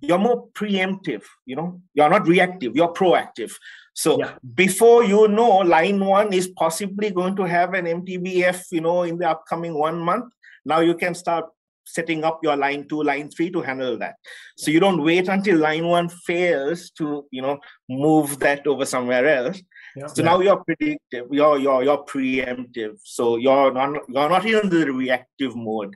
you're 0.00 0.18
more 0.18 0.48
preemptive 0.50 1.24
you 1.44 1.56
know 1.56 1.80
you're 1.94 2.08
not 2.08 2.26
reactive 2.26 2.76
you're 2.76 2.92
proactive 2.92 3.52
so 3.94 4.18
yeah. 4.18 4.34
before 4.54 5.02
you 5.02 5.26
know 5.28 5.58
line 5.58 6.04
one 6.04 6.32
is 6.32 6.48
possibly 6.48 7.10
going 7.10 7.34
to 7.34 7.42
have 7.42 7.74
an 7.74 7.84
mtbf 7.84 8.62
you 8.70 8.80
know 8.80 9.02
in 9.02 9.18
the 9.18 9.28
upcoming 9.28 9.74
one 9.74 9.98
month 9.98 10.32
now 10.64 10.80
you 10.80 10.94
can 10.94 11.14
start 11.14 11.46
setting 11.88 12.24
up 12.24 12.40
your 12.42 12.56
line 12.56 12.86
two 12.88 13.02
line 13.02 13.30
three 13.30 13.50
to 13.50 13.60
handle 13.60 13.98
that 13.98 14.16
so 14.56 14.70
you 14.70 14.80
don't 14.80 15.02
wait 15.02 15.28
until 15.28 15.58
line 15.58 15.86
one 15.86 16.08
fails 16.08 16.90
to 16.90 17.26
you 17.30 17.42
know 17.42 17.58
move 17.88 18.38
that 18.38 18.66
over 18.66 18.84
somewhere 18.84 19.26
else 19.26 19.62
yeah. 19.96 20.06
so 20.06 20.22
yeah. 20.22 20.30
now 20.30 20.40
you're 20.40 20.62
predictive 20.64 21.26
you're 21.30 21.58
you're 21.58 21.82
you're 21.82 22.04
preemptive 22.04 22.96
so 23.02 23.36
you're 23.36 23.72
not 23.72 23.90
you're 24.08 24.28
not 24.28 24.44
in 24.44 24.68
the 24.68 24.90
reactive 24.92 25.54
mode 25.56 25.94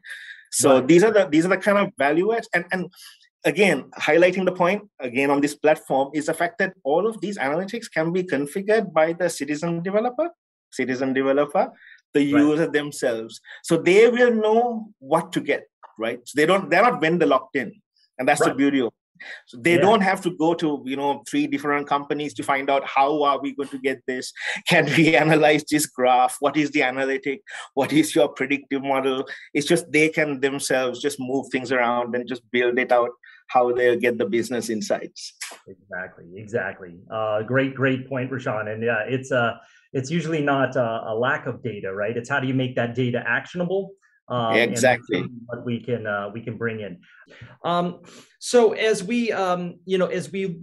so 0.50 0.74
right. 0.74 0.88
these 0.88 1.04
are 1.04 1.12
the 1.12 1.26
these 1.26 1.44
are 1.44 1.48
the 1.48 1.56
kind 1.56 1.78
of 1.78 1.90
value 1.98 2.32
adds 2.32 2.48
and 2.54 2.64
and 2.72 2.90
again, 3.44 3.90
highlighting 3.98 4.44
the 4.44 4.52
point 4.52 4.82
again 5.00 5.30
on 5.30 5.40
this 5.40 5.54
platform 5.54 6.10
is 6.14 6.26
the 6.26 6.34
fact 6.34 6.58
that 6.58 6.74
all 6.84 7.06
of 7.06 7.20
these 7.20 7.38
analytics 7.38 7.90
can 7.90 8.12
be 8.12 8.22
configured 8.22 8.92
by 8.92 9.12
the 9.12 9.28
citizen 9.28 9.82
developer, 9.82 10.30
citizen 10.70 11.12
developer, 11.12 11.70
the 12.14 12.32
right. 12.32 12.40
user 12.40 12.66
themselves. 12.66 13.40
So 13.62 13.76
they 13.76 14.08
will 14.08 14.34
know 14.34 14.92
what 14.98 15.32
to 15.32 15.40
get, 15.40 15.64
right? 15.98 16.20
So 16.24 16.32
they 16.36 16.46
don't, 16.46 16.70
they're 16.70 16.82
not 16.82 17.00
vendor 17.00 17.26
locked 17.26 17.56
in. 17.56 17.72
And 18.18 18.28
that's 18.28 18.40
right. 18.40 18.50
the 18.50 18.54
beauty 18.54 18.80
of 18.80 18.92
so 19.46 19.56
they 19.56 19.74
yeah. 19.74 19.80
don't 19.80 20.00
have 20.00 20.20
to 20.22 20.36
go 20.36 20.52
to 20.52 20.82
you 20.84 20.96
know 20.96 21.22
three 21.28 21.46
different 21.46 21.86
companies 21.86 22.34
to 22.34 22.42
find 22.42 22.68
out 22.68 22.84
how 22.84 23.22
are 23.22 23.40
we 23.40 23.54
going 23.54 23.68
to 23.68 23.78
get 23.78 24.00
this 24.04 24.32
can 24.66 24.84
we 24.96 25.14
analyze 25.24 25.62
this 25.70 25.86
graph 25.86 26.38
what 26.40 26.56
is 26.56 26.72
the 26.72 26.82
analytic 26.82 27.40
what 27.74 27.92
is 27.92 28.16
your 28.16 28.26
predictive 28.28 28.82
model 28.82 29.24
it's 29.54 29.66
just 29.66 29.92
they 29.92 30.08
can 30.08 30.40
themselves 30.40 31.00
just 31.00 31.20
move 31.20 31.46
things 31.52 31.70
around 31.70 32.16
and 32.16 32.26
just 32.26 32.42
build 32.50 32.76
it 32.80 32.90
out 32.90 33.10
how 33.52 33.72
they'll 33.72 33.98
get 33.98 34.18
the 34.18 34.24
business 34.24 34.70
insights. 34.70 35.34
Exactly, 35.68 36.24
exactly. 36.36 36.98
Uh, 37.10 37.42
great, 37.42 37.74
great 37.74 38.08
point, 38.08 38.30
Rushan. 38.30 38.72
And 38.72 38.82
yeah, 38.82 39.04
it's 39.06 39.30
a 39.30 39.38
uh, 39.38 39.56
it's 39.92 40.10
usually 40.10 40.40
not 40.40 40.74
a, 40.74 41.02
a, 41.08 41.14
lack 41.14 41.44
of 41.44 41.62
data, 41.62 41.92
right? 41.92 42.16
It's 42.16 42.30
how 42.30 42.40
do 42.40 42.46
you 42.46 42.54
make 42.54 42.74
that 42.76 42.94
data 42.94 43.22
actionable? 43.26 43.90
Um, 44.32 44.56
exactly. 44.56 45.24
What 45.46 45.64
we 45.64 45.80
can 45.80 46.06
uh, 46.06 46.30
we 46.32 46.40
can 46.40 46.56
bring 46.56 46.80
in. 46.80 47.00
Um, 47.64 48.00
so 48.38 48.72
as 48.72 49.04
we 49.04 49.30
um, 49.32 49.78
you 49.84 49.98
know 49.98 50.06
as 50.06 50.32
we 50.32 50.60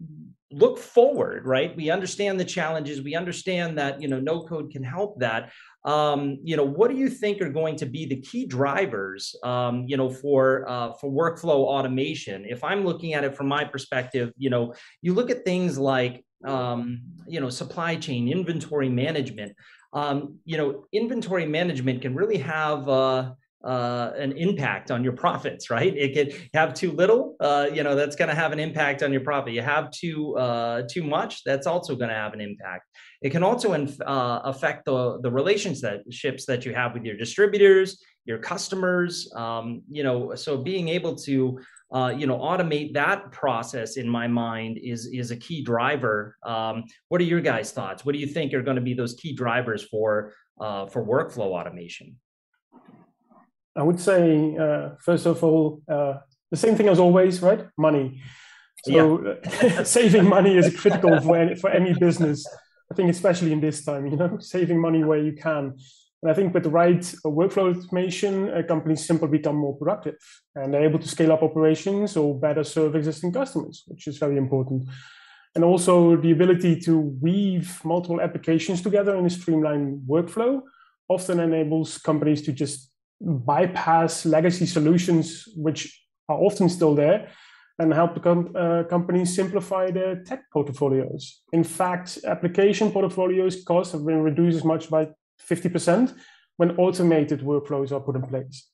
look 0.51 0.79
forward, 0.79 1.45
right? 1.45 1.75
We 1.75 1.91
understand 1.91 2.39
the 2.39 2.45
challenges. 2.45 3.01
We 3.01 3.15
understand 3.15 3.77
that 3.77 4.01
you 4.01 4.07
know 4.07 4.19
no 4.19 4.41
code 4.43 4.71
can 4.71 4.83
help 4.83 5.19
that 5.19 5.51
um, 5.85 6.39
you 6.43 6.57
know, 6.57 6.65
what 6.65 6.91
do 6.91 6.97
you 6.97 7.09
think 7.09 7.41
are 7.41 7.49
going 7.49 7.77
to 7.77 7.85
be 7.85 8.05
the 8.05 8.17
key 8.17 8.45
drivers, 8.45 9.35
um, 9.43 9.85
you 9.88 9.95
know, 9.95 10.09
for 10.09 10.69
uh, 10.69 10.93
for 10.93 11.09
workflow 11.09 11.65
automation? 11.67 12.45
If 12.45 12.63
I'm 12.63 12.83
looking 12.83 13.13
at 13.13 13.23
it 13.23 13.35
from 13.35 13.47
my 13.47 13.63
perspective, 13.63 14.31
you 14.38 14.49
know, 14.49 14.73
you 15.01 15.13
look 15.13 15.29
at 15.29 15.45
things 15.45 15.77
like, 15.77 16.25
um, 16.43 17.01
you 17.27 17.39
know, 17.39 17.49
supply 17.49 17.95
chain, 17.95 18.27
inventory 18.27 18.89
management. 18.89 19.53
Um, 19.93 20.39
you 20.45 20.57
know, 20.57 20.85
inventory 20.91 21.45
management 21.47 22.01
can 22.01 22.13
really 22.13 22.38
have 22.38 22.88
uh, 22.88 23.31
uh, 23.63 24.11
an 24.15 24.31
impact 24.33 24.89
on 24.89 25.03
your 25.03 25.13
profits, 25.13 25.69
right? 25.69 25.95
It 25.95 26.13
could 26.13 26.49
have 26.53 26.73
too 26.73 26.91
little, 26.91 27.35
uh, 27.39 27.67
you 27.73 27.83
know, 27.83 27.95
that's 27.95 28.15
going 28.15 28.29
to 28.29 28.35
have 28.35 28.51
an 28.53 28.59
impact 28.59 29.03
on 29.03 29.11
your 29.11 29.21
profit. 29.21 29.53
You 29.53 29.61
have 29.61 29.91
too 29.91 30.37
uh, 30.37 30.83
too 30.89 31.03
much, 31.03 31.43
that's 31.43 31.67
also 31.67 31.95
going 31.95 32.09
to 32.09 32.15
have 32.15 32.33
an 32.33 32.41
impact. 32.41 32.87
It 33.21 33.31
can 33.31 33.43
also 33.43 33.73
inf- 33.73 34.01
uh, 34.01 34.41
affect 34.45 34.85
the 34.85 35.19
the 35.21 35.31
relationships 35.31 36.45
that 36.45 36.65
you 36.65 36.73
have 36.73 36.93
with 36.93 37.03
your 37.03 37.17
distributors, 37.17 38.01
your 38.25 38.37
customers. 38.37 39.29
Um, 39.35 39.81
you 39.89 40.03
know, 40.03 40.35
so 40.35 40.57
being 40.57 40.87
able 40.87 41.15
to 41.15 41.59
uh, 41.91 42.13
you 42.15 42.27
know 42.27 42.37
automate 42.37 42.93
that 42.93 43.31
process 43.31 43.97
in 43.97 44.07
my 44.07 44.27
mind 44.27 44.79
is 44.81 45.07
is 45.07 45.31
a 45.31 45.35
key 45.35 45.61
driver. 45.63 46.37
Um, 46.45 46.85
what 47.09 47.19
are 47.19 47.25
your 47.25 47.41
guys' 47.41 47.71
thoughts? 47.71 48.05
What 48.05 48.13
do 48.13 48.19
you 48.19 48.27
think 48.27 48.53
are 48.53 48.61
going 48.61 48.75
to 48.75 48.81
be 48.81 48.93
those 48.93 49.15
key 49.15 49.33
drivers 49.33 49.83
for 49.83 50.33
uh, 50.61 50.85
for 50.85 51.05
workflow 51.05 51.51
automation? 51.59 52.15
I 53.79 53.83
would 53.83 54.00
say, 54.00 54.57
uh, 54.57 54.89
first 55.00 55.25
of 55.25 55.41
all, 55.43 55.81
uh, 55.88 56.15
the 56.51 56.57
same 56.57 56.75
thing 56.75 56.89
as 56.89 57.00
always, 57.00 57.41
right? 57.41 57.65
Money. 57.77 58.21
So 58.83 59.36
yeah. 59.51 59.83
saving 59.83 60.27
money 60.27 60.57
is 60.57 60.75
critical 60.75 61.19
for 61.21 61.38
any, 61.38 61.55
for 61.55 61.69
any 61.69 61.93
business. 61.93 62.45
I 62.91 62.95
think, 62.95 63.09
especially 63.09 63.53
in 63.53 63.62
this 63.62 63.86
time, 63.86 64.07
you 64.07 64.17
know, 64.17 64.38
saving 64.39 64.81
money 64.81 65.03
where 65.03 65.19
you 65.19 65.33
can. 65.33 65.77
And 66.21 66.29
I 66.29 66.33
think 66.33 66.53
with 66.53 66.63
the 66.63 66.69
right 66.69 67.03
uh, 67.24 67.29
workflow 67.29 67.74
automation, 67.74 68.50
uh, 68.50 68.63
companies 68.67 69.05
simply 69.05 69.29
become 69.29 69.55
more 69.55 69.77
productive 69.77 70.17
and 70.55 70.74
they're 70.74 70.83
able 70.83 71.00
to 71.00 71.07
scale 71.07 71.31
up 71.31 71.43
operations 71.43 72.17
or 72.17 72.38
better 72.38 72.65
serve 72.65 72.95
existing 72.95 73.31
customers, 73.31 73.83
which 73.88 74.07
is 74.07 74.17
very 74.17 74.36
important. 74.36 74.89
And 75.55 75.63
also 75.63 76.17
the 76.17 76.31
ability 76.31 76.79
to 76.81 77.00
weave 77.00 77.79
multiple 77.86 78.19
applications 78.19 78.81
together 78.81 79.15
in 79.15 79.25
a 79.25 79.29
streamlined 79.29 80.01
workflow 80.07 80.62
often 81.07 81.39
enables 81.39 81.98
companies 81.98 82.41
to 82.43 82.51
just 82.51 82.88
bypass 83.21 84.25
legacy 84.25 84.65
solutions, 84.65 85.47
which 85.55 86.05
are 86.27 86.38
often 86.38 86.69
still 86.69 86.95
there, 86.95 87.29
and 87.79 87.93
help 87.93 88.13
the 88.13 88.19
com- 88.19 88.53
uh, 88.55 88.83
companies 88.83 89.35
simplify 89.35 89.89
their 89.89 90.21
tech 90.23 90.43
portfolios. 90.51 91.41
In 91.53 91.63
fact, 91.63 92.19
application 92.25 92.91
portfolios 92.91 93.63
costs 93.63 93.93
have 93.93 94.05
been 94.05 94.21
reduced 94.21 94.57
as 94.57 94.65
much 94.65 94.89
by 94.89 95.09
50% 95.49 96.13
when 96.57 96.71
automated 96.77 97.39
workflows 97.39 97.91
are 97.91 98.01
put 98.01 98.17
in 98.17 98.21
place. 98.21 98.67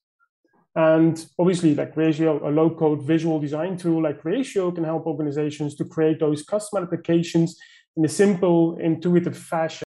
And 0.76 1.24
obviously, 1.40 1.74
like 1.76 1.96
Creatio, 1.96 2.44
a 2.44 2.50
low 2.50 2.70
code 2.70 3.04
visual 3.04 3.40
design 3.40 3.78
tool 3.78 4.04
like 4.04 4.22
Creatio 4.22 4.74
can 4.74 4.84
help 4.84 5.06
organizations 5.06 5.76
to 5.76 5.86
create 5.86 6.20
those 6.20 6.44
custom 6.44 6.84
applications 6.84 7.58
in 7.96 8.04
a 8.04 8.10
simple, 8.10 8.78
intuitive 8.80 9.38
fashion, 9.38 9.88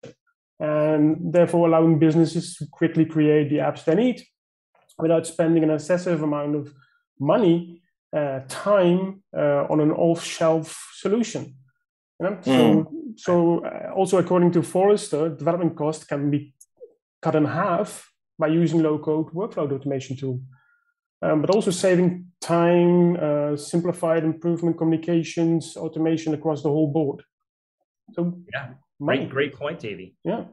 and 0.60 1.34
therefore 1.34 1.68
allowing 1.68 2.00
businesses 2.00 2.56
to 2.56 2.68
quickly 2.72 3.04
create 3.04 3.50
the 3.50 3.58
apps 3.58 3.84
they 3.84 3.96
need 3.96 4.24
without 5.00 5.28
spending 5.28 5.64
an 5.64 5.72
excessive 5.72 6.22
amount 6.24 6.56
of 6.56 6.74
money, 7.20 7.82
uh, 8.16 8.42
time 8.48 9.24
uh, 9.36 9.66
on 9.70 9.80
an 9.80 9.92
off-shelf 9.92 10.92
solution. 10.96 11.56
You 12.20 12.26
know? 12.26 12.36
mm. 12.36 12.44
So, 12.46 12.92
so 13.18 13.66
uh, 13.66 13.92
also 13.94 14.18
according 14.18 14.52
to 14.54 14.64
Forrester, 14.64 15.30
development 15.30 15.76
cost 15.76 16.08
can 16.08 16.32
be 16.32 16.54
cut 17.22 17.36
in 17.36 17.46
half 17.46 18.12
by 18.40 18.48
using 18.48 18.82
low-code 18.82 19.28
workflow 19.34 19.72
automation 19.72 20.16
tool. 20.16 20.42
Um, 21.22 21.42
but 21.42 21.50
also 21.50 21.72
saving 21.72 22.28
time, 22.42 23.18
uh, 23.20 23.58
simplified 23.58 24.24
improvement 24.24 24.78
communications, 24.78 25.76
automation 25.76 26.36
across 26.36 26.62
the 26.62 26.70
whole 26.70 26.92
board. 26.92 27.24
So 28.14 28.40
yeah, 28.54 28.74
great, 29.02 29.30
great 29.30 29.54
point, 29.56 29.80
Davey. 29.80 30.16
Yeah. 30.24 30.46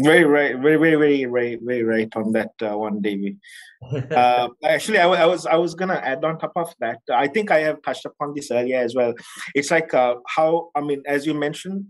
Very 0.00 0.22
right, 0.22 0.56
very 0.56 0.76
very 0.76 0.94
very 0.94 1.24
very 1.24 1.56
very 1.56 1.82
right 1.82 2.12
on 2.14 2.30
that 2.32 2.52
uh, 2.62 2.78
one, 2.78 3.02
David. 3.02 3.36
uh, 4.12 4.48
actually, 4.64 4.98
I, 4.98 5.08
I, 5.08 5.26
was 5.26 5.44
I 5.44 5.56
was 5.56 5.74
gonna 5.74 6.00
add 6.04 6.24
on 6.24 6.38
top 6.38 6.52
of 6.54 6.72
that. 6.78 6.98
I 7.12 7.26
think 7.26 7.50
I 7.50 7.58
have 7.60 7.82
touched 7.82 8.04
upon 8.04 8.32
this 8.32 8.52
earlier 8.52 8.78
as 8.78 8.94
well. 8.94 9.12
It's 9.56 9.72
like 9.72 9.92
uh, 9.92 10.14
how 10.28 10.70
I 10.76 10.82
mean, 10.82 11.02
as 11.04 11.26
you 11.26 11.34
mentioned, 11.34 11.86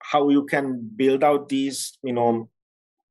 how 0.00 0.28
you 0.28 0.44
can 0.44 0.90
build 0.94 1.24
out 1.24 1.48
these, 1.48 1.96
you 2.02 2.12
know, 2.12 2.50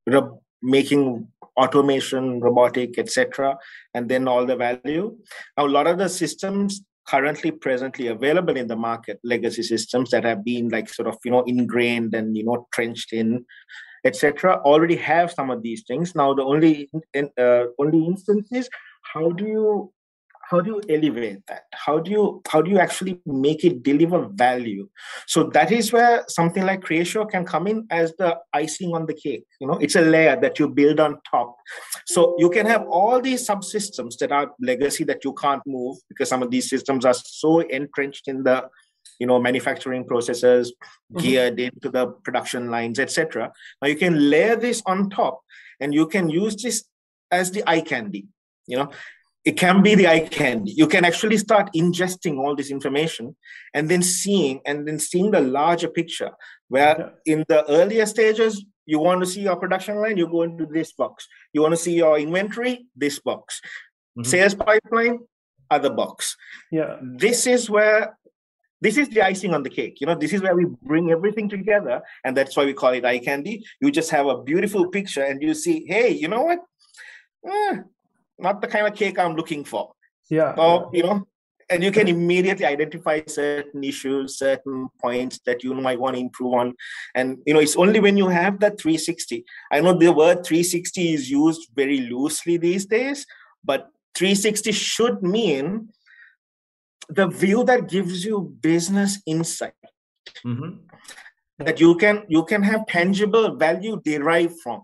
re- 0.06 0.38
making 0.62 1.28
automation, 1.58 2.40
robotic, 2.40 3.00
etc., 3.00 3.58
and 3.96 4.08
then 4.08 4.28
all 4.28 4.46
the 4.46 4.56
value. 4.56 5.18
Now, 5.58 5.66
a 5.66 5.68
lot 5.68 5.88
of 5.88 5.98
the 5.98 6.10
systems 6.10 6.84
currently 7.08 7.50
presently 7.50 8.08
available 8.08 8.56
in 8.56 8.68
the 8.68 8.76
market 8.76 9.20
legacy 9.24 9.64
systems 9.64 10.12
that 10.12 10.26
have 10.26 10.44
been 10.44 10.70
like 10.70 10.90
sort 10.90 11.08
of 11.08 11.18
you 11.26 11.32
know 11.32 11.44
ingrained 11.48 12.14
and 12.14 12.38
you 12.38 12.44
know 12.44 12.68
trenched 12.72 13.14
in 13.14 13.46
etc 14.06 14.56
already 14.64 14.96
have 14.96 15.32
some 15.32 15.50
of 15.50 15.62
these 15.62 15.84
things. 15.88 16.16
Now 16.16 16.34
the 16.34 16.44
only 16.44 16.90
uh, 17.16 17.66
only 17.80 18.06
instance 18.06 18.50
is 18.52 18.70
how 19.14 19.32
do 19.32 19.46
you 19.46 19.94
how 20.50 20.62
do 20.62 20.72
you 20.72 20.82
elevate 20.90 21.46
that? 21.48 21.64
How 21.74 22.00
do 22.00 22.10
you 22.10 22.42
how 22.50 22.62
do 22.62 22.72
you 22.72 22.80
actually 22.80 23.20
make 23.26 23.66
it 23.66 23.84
deliver 23.84 24.28
value? 24.30 24.88
So 25.28 25.44
that 25.54 25.72
is 25.72 25.92
where 25.92 26.24
something 26.28 26.66
like 26.66 26.82
creatio 26.82 27.30
can 27.30 27.46
come 27.46 27.68
in 27.68 27.86
as 27.92 28.14
the 28.18 28.38
icing 28.54 28.94
on 28.94 29.06
the 29.06 29.14
cake. 29.14 29.46
You 29.60 29.68
know 29.68 29.78
it's 29.78 29.96
a 29.96 30.02
layer 30.02 30.40
that 30.40 30.60
you 30.60 30.70
build 30.70 31.00
on 31.00 31.20
top. 31.30 31.56
So 32.06 32.36
you 32.38 32.50
can 32.50 32.66
have 32.66 32.86
all 32.88 33.22
these 33.22 33.48
subsystems 33.48 34.18
that 34.20 34.32
are 34.32 34.52
legacy 34.62 35.04
that 35.06 35.26
you 35.26 35.34
can't 35.34 35.62
move 35.66 35.98
because 36.08 36.30
some 36.30 36.42
of 36.42 36.50
these 36.50 36.70
systems 36.70 37.04
are 37.04 37.14
so 37.14 37.60
entrenched 37.60 38.28
in 38.28 38.44
the 38.44 38.70
you 39.20 39.28
know 39.28 39.40
manufacturing 39.40 40.06
processes 40.06 40.72
mm-hmm. 40.72 41.22
geared 41.24 41.60
into 41.60 41.90
the 41.90 42.08
production 42.24 42.70
lines 42.70 43.00
etc 43.00 43.52
now 43.82 43.88
you 43.88 43.96
can 43.96 44.30
layer 44.30 44.56
this 44.56 44.82
on 44.86 45.10
top 45.10 45.42
and 45.80 45.94
you 45.94 46.08
can 46.08 46.30
use 46.30 46.56
this 46.62 46.86
as 47.32 47.52
the 47.52 47.64
eye 47.70 47.82
candy 47.82 48.28
you 48.68 48.78
know. 48.78 48.92
It 49.46 49.56
can 49.56 49.82
be 49.82 49.96
the 49.96 50.08
eye 50.08 50.28
candy. 50.28 50.72
You 50.74 50.88
can 50.88 51.06
actually 51.06 51.38
start 51.38 51.70
ingesting 51.74 52.38
all 52.38 52.54
this 52.54 52.70
information 52.70 53.34
and 53.74 53.88
then 53.88 54.04
seeing 54.04 54.60
and 54.66 54.86
then 54.86 55.00
seeing 55.00 55.32
the 55.32 55.40
larger 55.40 55.88
picture 55.88 56.32
where 56.68 57.14
in 57.26 57.46
the 57.48 57.64
earlier 57.72 58.06
stages 58.06 58.66
you 58.86 59.00
want 59.00 59.22
to 59.22 59.26
see 59.26 59.42
your 59.42 59.56
production 59.56 60.02
line 60.02 60.18
you 60.18 60.28
go 60.28 60.42
into 60.42 60.66
this 60.66 60.92
box. 60.92 61.26
You 61.54 61.62
want 61.62 61.72
to 61.72 61.78
see 61.78 61.96
your 61.96 62.20
inventory 62.20 62.88
this 62.96 63.20
box. 63.20 63.62
Mm-hmm. 64.18 64.30
sales 64.30 64.54
pipeline 64.56 65.20
other 65.72 65.92
box. 65.92 66.36
Yeah. 66.70 66.98
This 67.02 67.48
is 67.48 67.70
where 67.70 68.18
this 68.82 68.98
is 68.98 69.10
the 69.10 69.22
icing 69.22 69.54
on 69.54 69.64
the 69.64 69.70
cake. 69.70 70.00
You 70.00 70.08
know 70.08 70.16
this 70.16 70.34
is 70.34 70.42
where 70.42 70.56
we 70.56 70.66
bring 70.84 71.12
everything 71.12 71.50
together 71.50 72.02
and 72.24 72.36
that's 72.36 72.56
why 72.56 72.66
we 72.66 72.74
call 72.74 72.94
it 72.94 73.06
eye 73.06 73.20
candy. 73.20 73.66
You 73.82 73.92
just 73.92 74.12
have 74.12 74.28
a 74.28 74.42
beautiful 74.42 74.88
picture 74.88 75.24
and 75.24 75.42
you 75.42 75.54
see 75.54 75.86
hey 75.88 76.10
you 76.10 76.28
know 76.28 76.44
what? 76.44 76.60
Eh, 77.48 77.78
not 78.40 78.62
the 78.62 78.68
kind 78.68 78.88
of 78.88 78.96
cake 78.96 79.20
i'm 79.20 79.36
looking 79.36 79.64
for. 79.64 79.92
Yeah. 80.30 80.56
So 80.56 80.90
you 80.94 81.04
know 81.04 81.28
and 81.70 81.84
you 81.84 81.92
can 81.92 82.08
immediately 82.08 82.66
identify 82.66 83.22
certain 83.28 83.84
issues 83.84 84.38
certain 84.38 84.88
points 85.02 85.40
that 85.46 85.64
you 85.64 85.74
might 85.74 86.00
want 86.00 86.16
to 86.16 86.22
improve 86.22 86.54
on. 86.54 86.74
And 87.16 87.40
you 87.46 87.54
know 87.54 87.60
it's 87.60 87.76
only 87.76 88.00
when 88.00 88.18
you 88.18 88.28
have 88.28 88.60
that 88.60 88.80
360 88.80 89.46
i 89.72 89.82
know 89.82 89.94
the 89.94 90.12
word 90.12 90.46
360 90.46 91.14
is 91.14 91.30
used 91.30 91.70
very 91.76 92.02
loosely 92.02 92.58
these 92.58 92.86
days 92.86 93.26
but 93.64 93.90
360 94.16 94.72
should 94.72 95.22
mean 95.22 95.90
the 97.10 97.28
view 97.28 97.64
that 97.64 97.90
gives 97.90 98.26
you 98.26 98.54
business 98.62 99.22
insight 99.26 99.74
mm-hmm. 100.46 100.78
that 101.60 101.80
you 101.80 101.96
can 101.96 102.24
you 102.28 102.44
can 102.46 102.62
have 102.64 102.86
tangible 102.88 103.56
value 103.56 104.02
derived 104.04 104.60
from 104.62 104.82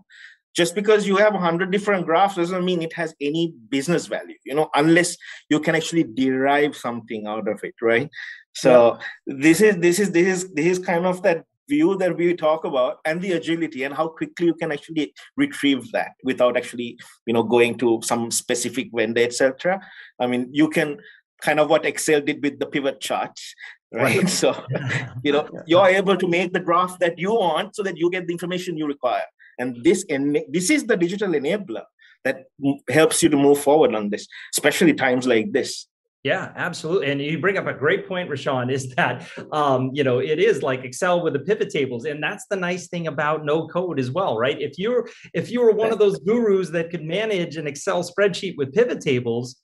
just 0.54 0.74
because 0.74 1.06
you 1.06 1.16
have 1.16 1.34
100 1.34 1.70
different 1.70 2.06
graphs 2.06 2.36
doesn't 2.36 2.64
mean 2.64 2.80
it 2.80 2.92
has 2.92 3.14
any 3.20 3.52
business 3.68 4.06
value 4.06 4.36
you 4.44 4.54
know 4.54 4.70
unless 4.74 5.16
you 5.50 5.60
can 5.60 5.74
actually 5.74 6.04
derive 6.04 6.76
something 6.76 7.26
out 7.26 7.48
of 7.48 7.60
it 7.62 7.74
right 7.82 8.08
so 8.54 8.98
yeah. 9.26 9.34
this 9.38 9.60
is 9.60 9.76
this 9.76 9.98
is 9.98 10.12
this 10.12 10.26
is 10.26 10.54
this 10.54 10.66
is 10.66 10.78
kind 10.78 11.06
of 11.06 11.22
that 11.22 11.44
view 11.68 11.96
that 11.96 12.16
we 12.16 12.34
talk 12.34 12.64
about 12.64 12.98
and 13.06 13.22
the 13.22 13.32
agility 13.32 13.84
and 13.84 13.94
how 13.94 14.08
quickly 14.08 14.46
you 14.46 14.54
can 14.54 14.70
actually 14.70 15.14
retrieve 15.36 15.90
that 15.92 16.12
without 16.22 16.56
actually 16.56 16.98
you 17.26 17.32
know 17.32 17.42
going 17.42 17.76
to 17.76 18.00
some 18.02 18.30
specific 18.30 18.88
vendor 18.92 19.22
etc 19.22 19.80
i 20.20 20.26
mean 20.26 20.48
you 20.52 20.68
can 20.68 20.98
kind 21.42 21.60
of 21.60 21.68
what 21.68 21.84
Excel 21.84 22.20
did 22.20 22.42
with 22.42 22.58
the 22.58 22.66
pivot 22.66 23.00
charts, 23.00 23.54
right? 23.92 24.18
right. 24.18 24.28
So, 24.28 24.64
you 25.22 25.32
know, 25.32 25.48
you're 25.66 25.86
able 25.86 26.16
to 26.16 26.28
make 26.28 26.52
the 26.52 26.60
graph 26.60 26.98
that 27.00 27.18
you 27.18 27.32
want 27.34 27.76
so 27.76 27.82
that 27.82 27.96
you 27.96 28.10
get 28.10 28.26
the 28.26 28.32
information 28.32 28.76
you 28.76 28.86
require. 28.86 29.24
And 29.58 29.82
this 29.84 30.04
en- 30.08 30.44
this 30.48 30.70
is 30.70 30.84
the 30.84 30.96
digital 30.96 31.28
enabler 31.28 31.84
that 32.24 32.44
helps 32.90 33.22
you 33.22 33.28
to 33.28 33.36
move 33.36 33.60
forward 33.60 33.94
on 33.94 34.10
this, 34.10 34.26
especially 34.54 34.94
times 34.94 35.26
like 35.26 35.52
this. 35.52 35.86
Yeah, 36.24 36.52
absolutely. 36.56 37.10
And 37.10 37.20
you 37.20 37.38
bring 37.38 37.58
up 37.58 37.66
a 37.66 37.74
great 37.74 38.08
point, 38.08 38.30
Rushan, 38.30 38.72
is 38.72 38.88
that 38.94 39.28
um, 39.52 39.90
you 39.92 40.02
know 40.02 40.20
it 40.20 40.38
is 40.38 40.62
like 40.62 40.82
Excel 40.82 41.22
with 41.22 41.34
the 41.34 41.40
pivot 41.40 41.68
tables, 41.68 42.06
and 42.06 42.22
that's 42.22 42.46
the 42.48 42.56
nice 42.56 42.88
thing 42.88 43.08
about 43.08 43.44
no 43.44 43.68
code 43.68 44.00
as 44.00 44.10
well, 44.10 44.38
right? 44.38 44.58
If 44.58 44.78
you're 44.78 45.06
if 45.34 45.50
you 45.50 45.60
were 45.60 45.72
one 45.72 45.92
of 45.92 45.98
those 45.98 46.18
gurus 46.20 46.70
that 46.70 46.90
could 46.90 47.04
manage 47.04 47.58
an 47.58 47.66
Excel 47.66 48.02
spreadsheet 48.02 48.56
with 48.56 48.72
pivot 48.72 49.02
tables, 49.02 49.56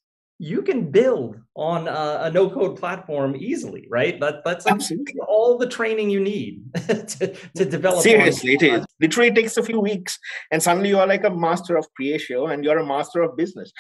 you 0.43 0.63
can 0.63 0.91
build 0.91 1.37
on 1.55 1.87
a, 1.87 2.21
a 2.23 2.31
no-code 2.31 2.79
platform 2.79 3.37
easily, 3.37 3.87
right? 3.91 4.19
That, 4.21 4.37
that's 4.43 4.67
Absolutely. 4.67 5.21
all 5.29 5.59
the 5.59 5.67
training 5.67 6.09
you 6.09 6.19
need 6.19 6.63
to, 6.75 7.37
to 7.57 7.65
develop. 7.67 8.03
Seriously, 8.03 8.55
it 8.55 8.63
is. 8.63 8.87
Literally 9.03 9.33
takes 9.33 9.59
a 9.59 9.63
few 9.63 9.79
weeks, 9.81 10.19
and 10.51 10.63
suddenly 10.63 10.89
you 10.89 10.99
are 10.99 11.07
like 11.07 11.25
a 11.25 11.31
master 11.31 11.77
of 11.77 11.87
Creatio, 11.93 12.51
and 12.51 12.65
you're 12.65 12.79
a 12.79 12.87
master 12.87 13.21
of 13.21 13.37
business. 13.37 13.71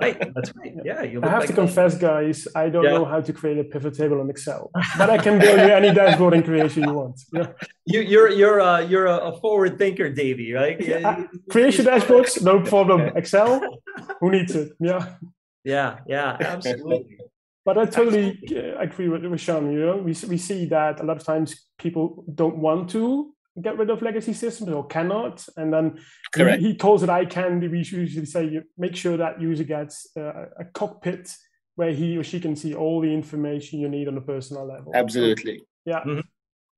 right, 0.00 0.18
that's 0.34 0.52
right. 0.56 0.74
Yeah, 0.84 1.04
you 1.04 1.22
I 1.22 1.28
have 1.28 1.40
like 1.40 1.50
to 1.50 1.54
confess, 1.54 1.96
guys, 1.96 2.48
I 2.56 2.68
don't 2.68 2.82
yeah. 2.82 2.90
know 2.90 3.04
how 3.04 3.20
to 3.20 3.32
create 3.32 3.58
a 3.58 3.64
pivot 3.64 3.94
table 3.94 4.20
in 4.20 4.28
Excel, 4.28 4.72
but 4.98 5.08
I 5.08 5.18
can 5.18 5.38
build 5.38 5.60
you 5.60 5.72
any 5.72 5.94
dashboard 5.94 6.34
in 6.34 6.42
Creatio 6.42 6.84
you 6.84 6.92
want. 6.92 7.20
Yeah. 7.32 7.52
You, 7.84 8.00
you're 8.00 8.30
you're 8.30 8.58
a, 8.58 8.84
you're 8.84 9.06
a 9.06 9.36
forward 9.40 9.78
thinker, 9.78 10.10
Davey, 10.10 10.52
right? 10.52 10.80
Yeah. 10.80 11.22
Creatio 11.48 11.84
dashboards, 11.84 12.42
no 12.42 12.60
problem. 12.60 13.02
Excel, 13.14 13.60
who 14.18 14.32
needs 14.32 14.56
it? 14.56 14.72
Yeah 14.80 15.14
yeah 15.66 15.98
yeah 16.06 16.36
absolutely. 16.40 17.18
But 17.64 17.78
i 17.78 17.84
totally 17.84 18.38
absolutely. 18.42 18.70
agree 18.78 19.08
with, 19.08 19.24
with 19.26 19.40
sean 19.40 19.72
you 19.72 19.80
know? 19.80 19.96
We, 19.96 20.14
we 20.28 20.38
see 20.38 20.66
that 20.66 21.00
a 21.00 21.04
lot 21.04 21.16
of 21.16 21.24
times 21.24 21.66
people 21.78 22.24
don't 22.32 22.58
want 22.58 22.90
to 22.90 23.34
get 23.60 23.76
rid 23.76 23.90
of 23.90 24.02
legacy 24.02 24.32
systems 24.34 24.70
or 24.70 24.86
cannot 24.86 25.44
and 25.56 25.72
then 25.72 25.98
he, 26.36 26.56
he, 26.58 26.74
calls 26.76 27.02
it 27.02 27.08
eye 27.08 27.24
candy 27.24 27.68
we 27.68 27.78
usually 27.78 28.26
say 28.26 28.60
make 28.78 28.94
sure 28.94 29.16
that 29.16 29.40
user 29.40 29.64
gets 29.64 30.06
uh, 30.16 30.46
a 30.58 30.64
cockpit 30.72 31.34
where 31.76 31.92
he 31.92 32.16
or 32.16 32.24
she 32.24 32.40
can 32.40 32.56
see 32.56 32.74
all 32.74 33.00
the 33.00 33.12
information 33.12 33.78
you 33.78 33.88
need 33.88 34.08
on 34.08 34.16
a 34.16 34.20
personal 34.20 34.66
level. 34.66 34.92
Absolutely. 34.94 35.62
Yeah. 35.84 36.00
Mm-hmm. 36.00 36.20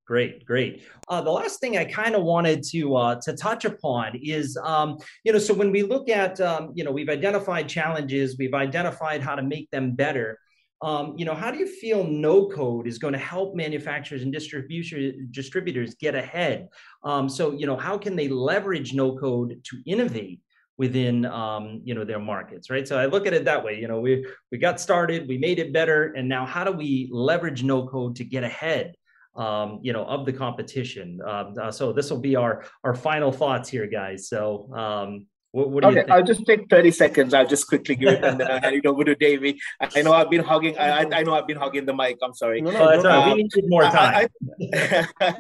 Great, 0.09 0.47
great. 0.47 0.85
Uh, 1.11 1.21
the 1.21 1.31
last 1.31 1.61
thing 1.61 1.77
I 1.77 1.85
kind 1.85 2.14
of 2.14 2.23
wanted 2.23 2.62
to 2.71 2.97
uh, 2.97 3.21
to 3.21 3.35
touch 3.35 3.66
upon 3.66 4.18
is, 4.23 4.57
um, 4.64 4.97
you 5.23 5.35
know, 5.35 5.38
so 5.38 5.53
when 5.53 5.71
we 5.71 5.83
look 5.83 6.09
at, 6.09 6.40
um, 6.40 6.73
you 6.75 6.83
know, 6.83 6.90
we've 6.90 7.11
identified 7.11 7.68
challenges, 7.68 8.38
we've 8.38 8.55
identified 8.55 9.21
how 9.21 9.35
to 9.35 9.42
make 9.42 9.71
them 9.71 9.90
better. 9.92 10.38
Um, 10.81 11.12
you 11.18 11.27
know, 11.27 11.35
how 11.35 11.51
do 11.51 11.59
you 11.59 11.66
feel 11.66 12.05
no 12.05 12.49
code 12.49 12.87
is 12.87 12.97
going 12.97 13.12
to 13.12 13.18
help 13.18 13.55
manufacturers 13.55 14.23
and 14.23 14.33
distribution 14.33 15.29
distributors 15.31 15.94
get 15.97 16.14
ahead? 16.14 16.68
Um, 17.05 17.29
so, 17.29 17.53
you 17.53 17.66
know, 17.66 17.77
how 17.77 17.99
can 17.99 18.16
they 18.16 18.29
leverage 18.29 18.94
no 18.94 19.14
code 19.14 19.61
to 19.62 19.83
innovate? 19.85 20.40
within 20.79 21.27
um, 21.27 21.81
you 21.83 21.92
know 21.92 22.05
their 22.05 22.21
markets 22.21 22.71
right 22.71 22.87
so 22.87 22.97
i 22.97 23.05
look 23.07 23.27
at 23.27 23.35
it 23.35 23.44
that 23.44 23.64
way 23.64 23.77
you 23.81 23.88
know 23.88 24.01
we 24.01 24.25
we 24.53 24.59
got 24.59 24.81
started 24.81 25.27
we 25.27 25.37
made 25.37 25.59
it 25.59 25.73
better 25.73 26.12
and 26.16 26.29
now 26.29 26.47
how 26.47 26.62
do 26.62 26.71
we 26.71 27.09
leverage 27.11 27.64
no 27.64 27.85
code 27.88 28.14
to 28.14 28.23
get 28.23 28.44
ahead 28.44 28.94
um, 29.38 29.79
you 29.83 29.92
know, 29.92 30.05
of 30.05 30.27
the 30.27 30.33
competition. 30.33 31.20
Um, 31.24 31.55
uh, 31.61 31.70
so 31.70 31.92
this 31.92 32.11
will 32.11 32.20
be 32.20 32.37
our 32.37 32.64
our 32.85 32.94
final 32.94 33.33
thoughts 33.33 33.68
here, 33.68 33.87
guys. 33.87 34.29
So 34.29 34.70
um, 34.74 35.27
what, 35.53 35.70
what 35.70 35.85
okay, 35.85 36.05
I'll 36.11 36.22
just 36.22 36.44
take 36.44 36.68
30 36.68 36.90
seconds. 36.90 37.33
I'll 37.33 37.46
just 37.46 37.66
quickly 37.66 37.96
give 37.96 38.11
it 38.11 38.24
and 38.24 38.38
then 38.38 38.51
I'll 38.51 38.61
hand 38.61 38.77
it 38.77 38.85
over 38.85 39.03
to 39.03 39.14
Davey. 39.14 39.59
I 39.81 40.03
know 40.03 40.12
I've 40.12 40.29
been 40.29 40.44
hugging, 40.44 40.77
I, 40.77 41.05
I 41.05 41.22
know 41.22 41.35
I've 41.35 41.46
been 41.46 41.57
hugging 41.57 41.87
the 41.87 41.94
mic. 41.94 42.18
I'm 42.22 42.35
sorry. 42.35 42.61
No, 42.61 42.70
no, 42.70 42.90
that's 42.90 43.05
right. 43.05 43.35
we 43.35 43.42
um, 43.42 43.48
need 43.55 43.64
more 43.68 43.83
time. 43.85 44.29
I, 44.62 45.07
I, 45.20 45.35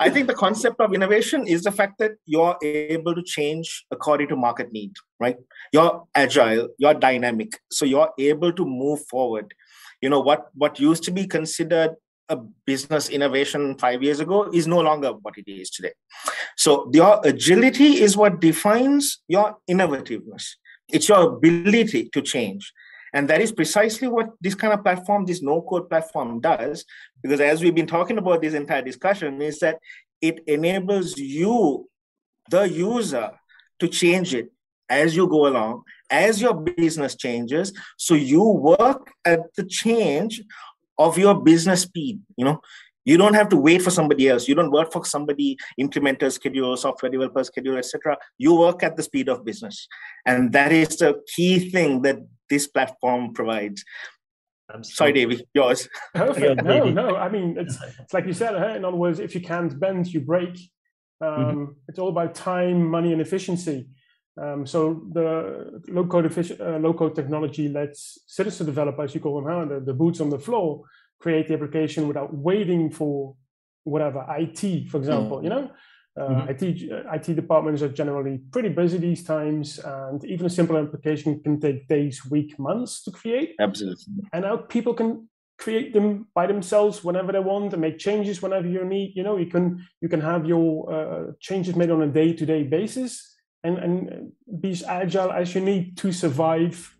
I, 0.00 0.10
think 0.10 0.26
the 0.26 0.34
concept 0.34 0.80
of 0.80 0.92
innovation 0.92 1.46
is 1.46 1.62
the 1.62 1.70
fact 1.70 1.98
that 1.98 2.12
you're 2.26 2.56
able 2.62 3.14
to 3.14 3.22
change 3.22 3.86
according 3.92 4.26
to 4.28 4.36
market 4.36 4.72
need, 4.72 4.92
right? 5.20 5.36
You're 5.72 6.02
agile, 6.16 6.70
you're 6.78 6.94
dynamic. 6.94 7.52
So 7.70 7.84
you're 7.84 8.10
able 8.18 8.52
to 8.52 8.64
move 8.66 9.06
forward. 9.08 9.54
You 10.00 10.08
know, 10.08 10.20
what, 10.20 10.48
what 10.54 10.80
used 10.80 11.04
to 11.04 11.12
be 11.12 11.28
considered 11.28 11.94
a 12.32 12.36
business 12.66 13.08
innovation 13.10 13.76
five 13.78 14.02
years 14.02 14.20
ago 14.20 14.50
is 14.52 14.66
no 14.66 14.80
longer 14.80 15.12
what 15.12 15.36
it 15.36 15.50
is 15.50 15.70
today. 15.70 15.92
So 16.56 16.90
your 16.92 17.20
agility 17.24 18.02
is 18.02 18.16
what 18.16 18.40
defines 18.40 19.22
your 19.28 19.56
innovativeness. 19.70 20.44
It's 20.88 21.08
your 21.08 21.34
ability 21.34 22.08
to 22.14 22.22
change. 22.22 22.72
And 23.14 23.28
that 23.28 23.42
is 23.42 23.52
precisely 23.52 24.08
what 24.08 24.30
this 24.40 24.54
kind 24.54 24.72
of 24.72 24.82
platform, 24.82 25.26
this 25.26 25.42
no 25.42 25.60
code 25.60 25.90
platform 25.90 26.40
does. 26.40 26.84
Because 27.22 27.40
as 27.40 27.62
we've 27.62 27.74
been 27.74 27.86
talking 27.86 28.16
about 28.16 28.40
this 28.40 28.54
entire 28.54 28.82
discussion, 28.82 29.40
is 29.42 29.58
that 29.60 29.78
it 30.20 30.40
enables 30.46 31.18
you 31.18 31.88
the 32.50 32.62
user 32.62 33.30
to 33.80 33.88
change 33.88 34.34
it 34.34 34.50
as 34.88 35.14
you 35.14 35.26
go 35.28 35.46
along, 35.46 35.82
as 36.10 36.40
your 36.40 36.54
business 36.54 37.14
changes. 37.16 37.72
So 37.98 38.14
you 38.14 38.42
work 38.42 39.12
at 39.24 39.40
the 39.56 39.64
change 39.64 40.42
of 41.06 41.18
your 41.18 41.40
business 41.40 41.82
speed. 41.82 42.20
You 42.36 42.44
know, 42.44 42.60
you 43.04 43.16
don't 43.16 43.34
have 43.34 43.48
to 43.50 43.56
wait 43.56 43.82
for 43.82 43.90
somebody 43.90 44.28
else. 44.28 44.46
You 44.46 44.54
don't 44.54 44.70
work 44.70 44.92
for 44.92 45.04
somebody, 45.04 45.56
implementer 45.80 46.30
schedule, 46.30 46.76
software 46.76 47.10
developer 47.10 47.42
schedule, 47.44 47.76
etc. 47.76 48.16
You 48.38 48.54
work 48.54 48.82
at 48.82 48.96
the 48.96 49.02
speed 49.02 49.28
of 49.28 49.44
business. 49.44 49.88
And 50.26 50.52
that 50.52 50.72
is 50.72 50.96
the 50.96 51.20
key 51.34 51.70
thing 51.70 52.02
that 52.02 52.18
this 52.48 52.66
platform 52.66 53.32
provides. 53.32 53.84
I'm 54.72 54.84
sorry, 54.84 55.12
Davey, 55.12 55.46
yours. 55.52 55.88
Perfect. 56.14 56.62
No, 56.62 56.84
no. 56.88 57.16
I 57.16 57.28
mean, 57.28 57.56
it's, 57.58 57.76
it's 57.98 58.14
like 58.14 58.26
you 58.26 58.32
said. 58.32 58.54
In 58.76 58.84
other 58.84 58.96
words, 58.96 59.18
if 59.18 59.34
you 59.34 59.40
can't 59.40 59.78
bend, 59.78 60.06
you 60.06 60.20
break. 60.20 60.54
Mm-hmm. 60.54 61.24
Um, 61.24 61.56
mm-hmm. 61.56 61.72
It's 61.88 61.98
all 61.98 62.08
about 62.08 62.34
time, 62.34 62.86
money, 62.86 63.12
and 63.12 63.20
efficiency. 63.20 63.88
Um, 64.40 64.66
so 64.66 65.02
the 65.12 65.82
low 65.88 66.06
code 66.06 66.24
effic- 66.24 66.58
uh, 66.58 66.78
low 66.78 66.94
code 66.94 67.14
technology 67.14 67.68
lets 67.68 68.18
citizen 68.26 68.66
developers, 68.66 69.14
you 69.14 69.20
call 69.20 69.42
them, 69.42 69.52
huh, 69.52 69.64
the, 69.66 69.80
the 69.80 69.92
boots 69.92 70.20
on 70.20 70.30
the 70.30 70.38
floor, 70.38 70.84
create 71.20 71.48
the 71.48 71.54
application 71.54 72.08
without 72.08 72.34
waiting 72.34 72.90
for 72.90 73.36
whatever 73.84 74.24
IT, 74.38 74.88
for 74.88 74.96
example. 74.96 75.38
Mm-hmm. 75.38 75.44
You 75.44 75.50
know, 75.50 75.70
uh, 76.18 76.28
mm-hmm. 76.28 76.50
IT 76.50 76.92
uh, 76.92 77.12
IT 77.12 77.36
departments 77.36 77.82
are 77.82 77.88
generally 77.88 78.40
pretty 78.50 78.70
busy 78.70 78.98
these 78.98 79.22
times, 79.22 79.78
and 79.78 80.24
even 80.24 80.46
a 80.46 80.50
simple 80.50 80.78
application 80.78 81.40
can 81.42 81.60
take 81.60 81.86
days, 81.88 82.24
week, 82.30 82.58
months 82.58 83.02
to 83.04 83.10
create. 83.10 83.54
Absolutely. 83.60 84.14
And 84.32 84.44
now 84.44 84.56
people 84.56 84.94
can 84.94 85.28
create 85.58 85.92
them 85.92 86.26
by 86.34 86.46
themselves 86.46 87.04
whenever 87.04 87.32
they 87.32 87.38
want 87.38 87.72
and 87.72 87.82
make 87.82 87.98
changes 87.98 88.42
whenever 88.42 88.66
you 88.66 88.84
need. 88.84 89.12
You 89.14 89.22
know, 89.22 89.36
you 89.36 89.46
can 89.46 89.86
you 90.00 90.08
can 90.08 90.20
have 90.20 90.46
your 90.46 90.92
uh, 90.92 91.32
changes 91.40 91.76
made 91.76 91.90
on 91.90 92.02
a 92.02 92.08
day 92.08 92.32
to 92.32 92.46
day 92.46 92.62
basis 92.62 93.31
and, 93.64 93.78
and 93.78 94.32
be 94.60 94.70
as 94.70 94.82
agile 94.82 95.32
as 95.32 95.54
you 95.54 95.60
need 95.60 95.96
to 95.98 96.12
survive 96.12 96.96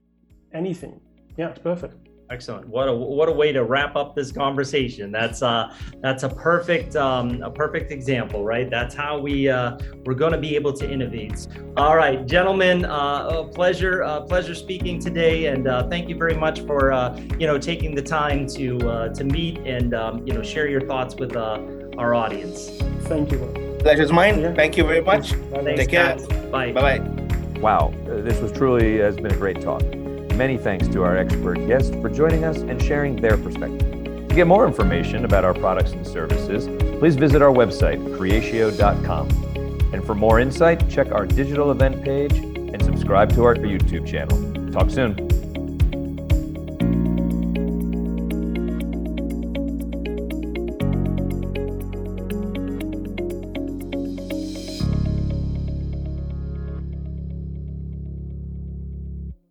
anything. 0.53 1.01
Yeah, 1.37 1.49
it's 1.49 1.59
perfect. 1.59 1.97
Excellent. 2.33 2.67
What 2.67 2.89
a 2.89 2.95
what 2.95 3.29
a 3.29 3.33
way 3.33 3.53
to 3.53 3.63
wrap 3.63 3.95
up 3.95 4.17
this 4.17 4.33
conversation. 4.33 5.13
That's 5.13 5.43
uh 5.43 5.75
that's 6.01 6.23
a 6.23 6.31
perfect 6.31 6.97
um, 6.97 7.43
a 7.43 7.51
perfect 7.51 7.93
example, 7.93 8.43
right? 8.43 8.71
That's 8.71 8.95
how 8.95 9.19
we 9.19 9.51
uh, 9.51 9.77
we're 10.07 10.15
going 10.15 10.33
to 10.33 10.39
be 10.39 10.57
able 10.57 10.73
to 10.75 10.91
innovate. 10.91 11.47
All 11.77 11.95
right, 11.95 12.27
gentlemen, 12.27 12.87
uh, 12.87 13.43
a 13.43 13.49
pleasure 13.49 14.03
uh, 14.03 14.23
pleasure 14.23 14.55
speaking 14.55 14.99
today, 14.99 15.47
and 15.47 15.69
uh, 15.69 15.89
thank 15.89 16.09
you 16.09 16.17
very 16.17 16.35
much 16.35 16.61
for 16.61 16.91
uh, 16.91 17.15
you 17.39 17.47
know 17.47 17.59
taking 17.59 17.95
the 17.95 18.03
time 18.03 18.47
to 18.47 18.79
uh, 18.89 19.09
to 19.11 19.25
meet 19.25 19.59
and 19.59 19.93
um, 19.93 20.27
you 20.27 20.33
know 20.33 20.43
share 20.43 20.69
your 20.69 20.81
thoughts 20.81 21.15
with 21.17 21.37
uh, 21.37 21.61
our 21.99 22.15
audience. 22.15 22.71
Thank 23.03 23.33
you. 23.33 23.72
Pleasure's 23.83 24.13
mine. 24.13 24.41
Yeah. 24.41 24.55
Thank 24.55 24.77
you 24.77 24.85
very 24.85 25.01
much. 25.01 25.33
Thanks, 25.33 25.81
Take 25.81 25.91
care. 25.91 26.17
Bye. 26.51 26.73
Bye 26.73 26.99
bye. 26.99 27.61
Wow, 27.61 27.95
uh, 28.07 28.21
this 28.23 28.41
was 28.41 28.53
truly 28.53 28.99
has 28.99 29.17
been 29.17 29.33
a 29.33 29.37
great 29.37 29.61
talk. 29.61 29.83
Many 30.35 30.57
thanks 30.57 30.89
to 30.89 31.03
our 31.03 31.17
expert 31.17 31.65
guests 31.67 31.91
for 31.91 32.09
joining 32.09 32.45
us 32.45 32.59
and 32.59 32.83
sharing 32.83 33.17
their 33.17 33.37
perspective. 33.37 34.29
To 34.29 34.35
get 34.35 34.47
more 34.47 34.67
information 34.67 35.25
about 35.25 35.45
our 35.45 35.53
products 35.53 35.93
and 35.93 36.07
services, 36.07 36.67
please 36.99 37.17
visit 37.17 37.43
our 37.43 37.53
website, 37.53 37.99
creatio.com. 38.17 39.29
And 39.93 40.05
for 40.05 40.15
more 40.15 40.41
insight, 40.41 40.89
check 40.89 41.13
our 41.13 41.27
digital 41.27 41.71
event 41.71 42.03
page 42.03 42.33
and 42.37 42.83
subscribe 42.83 43.33
to 43.35 43.45
our 43.45 43.55
YouTube 43.57 44.07
channel. 44.07 44.73
Talk 44.73 44.91
soon. 44.91 45.42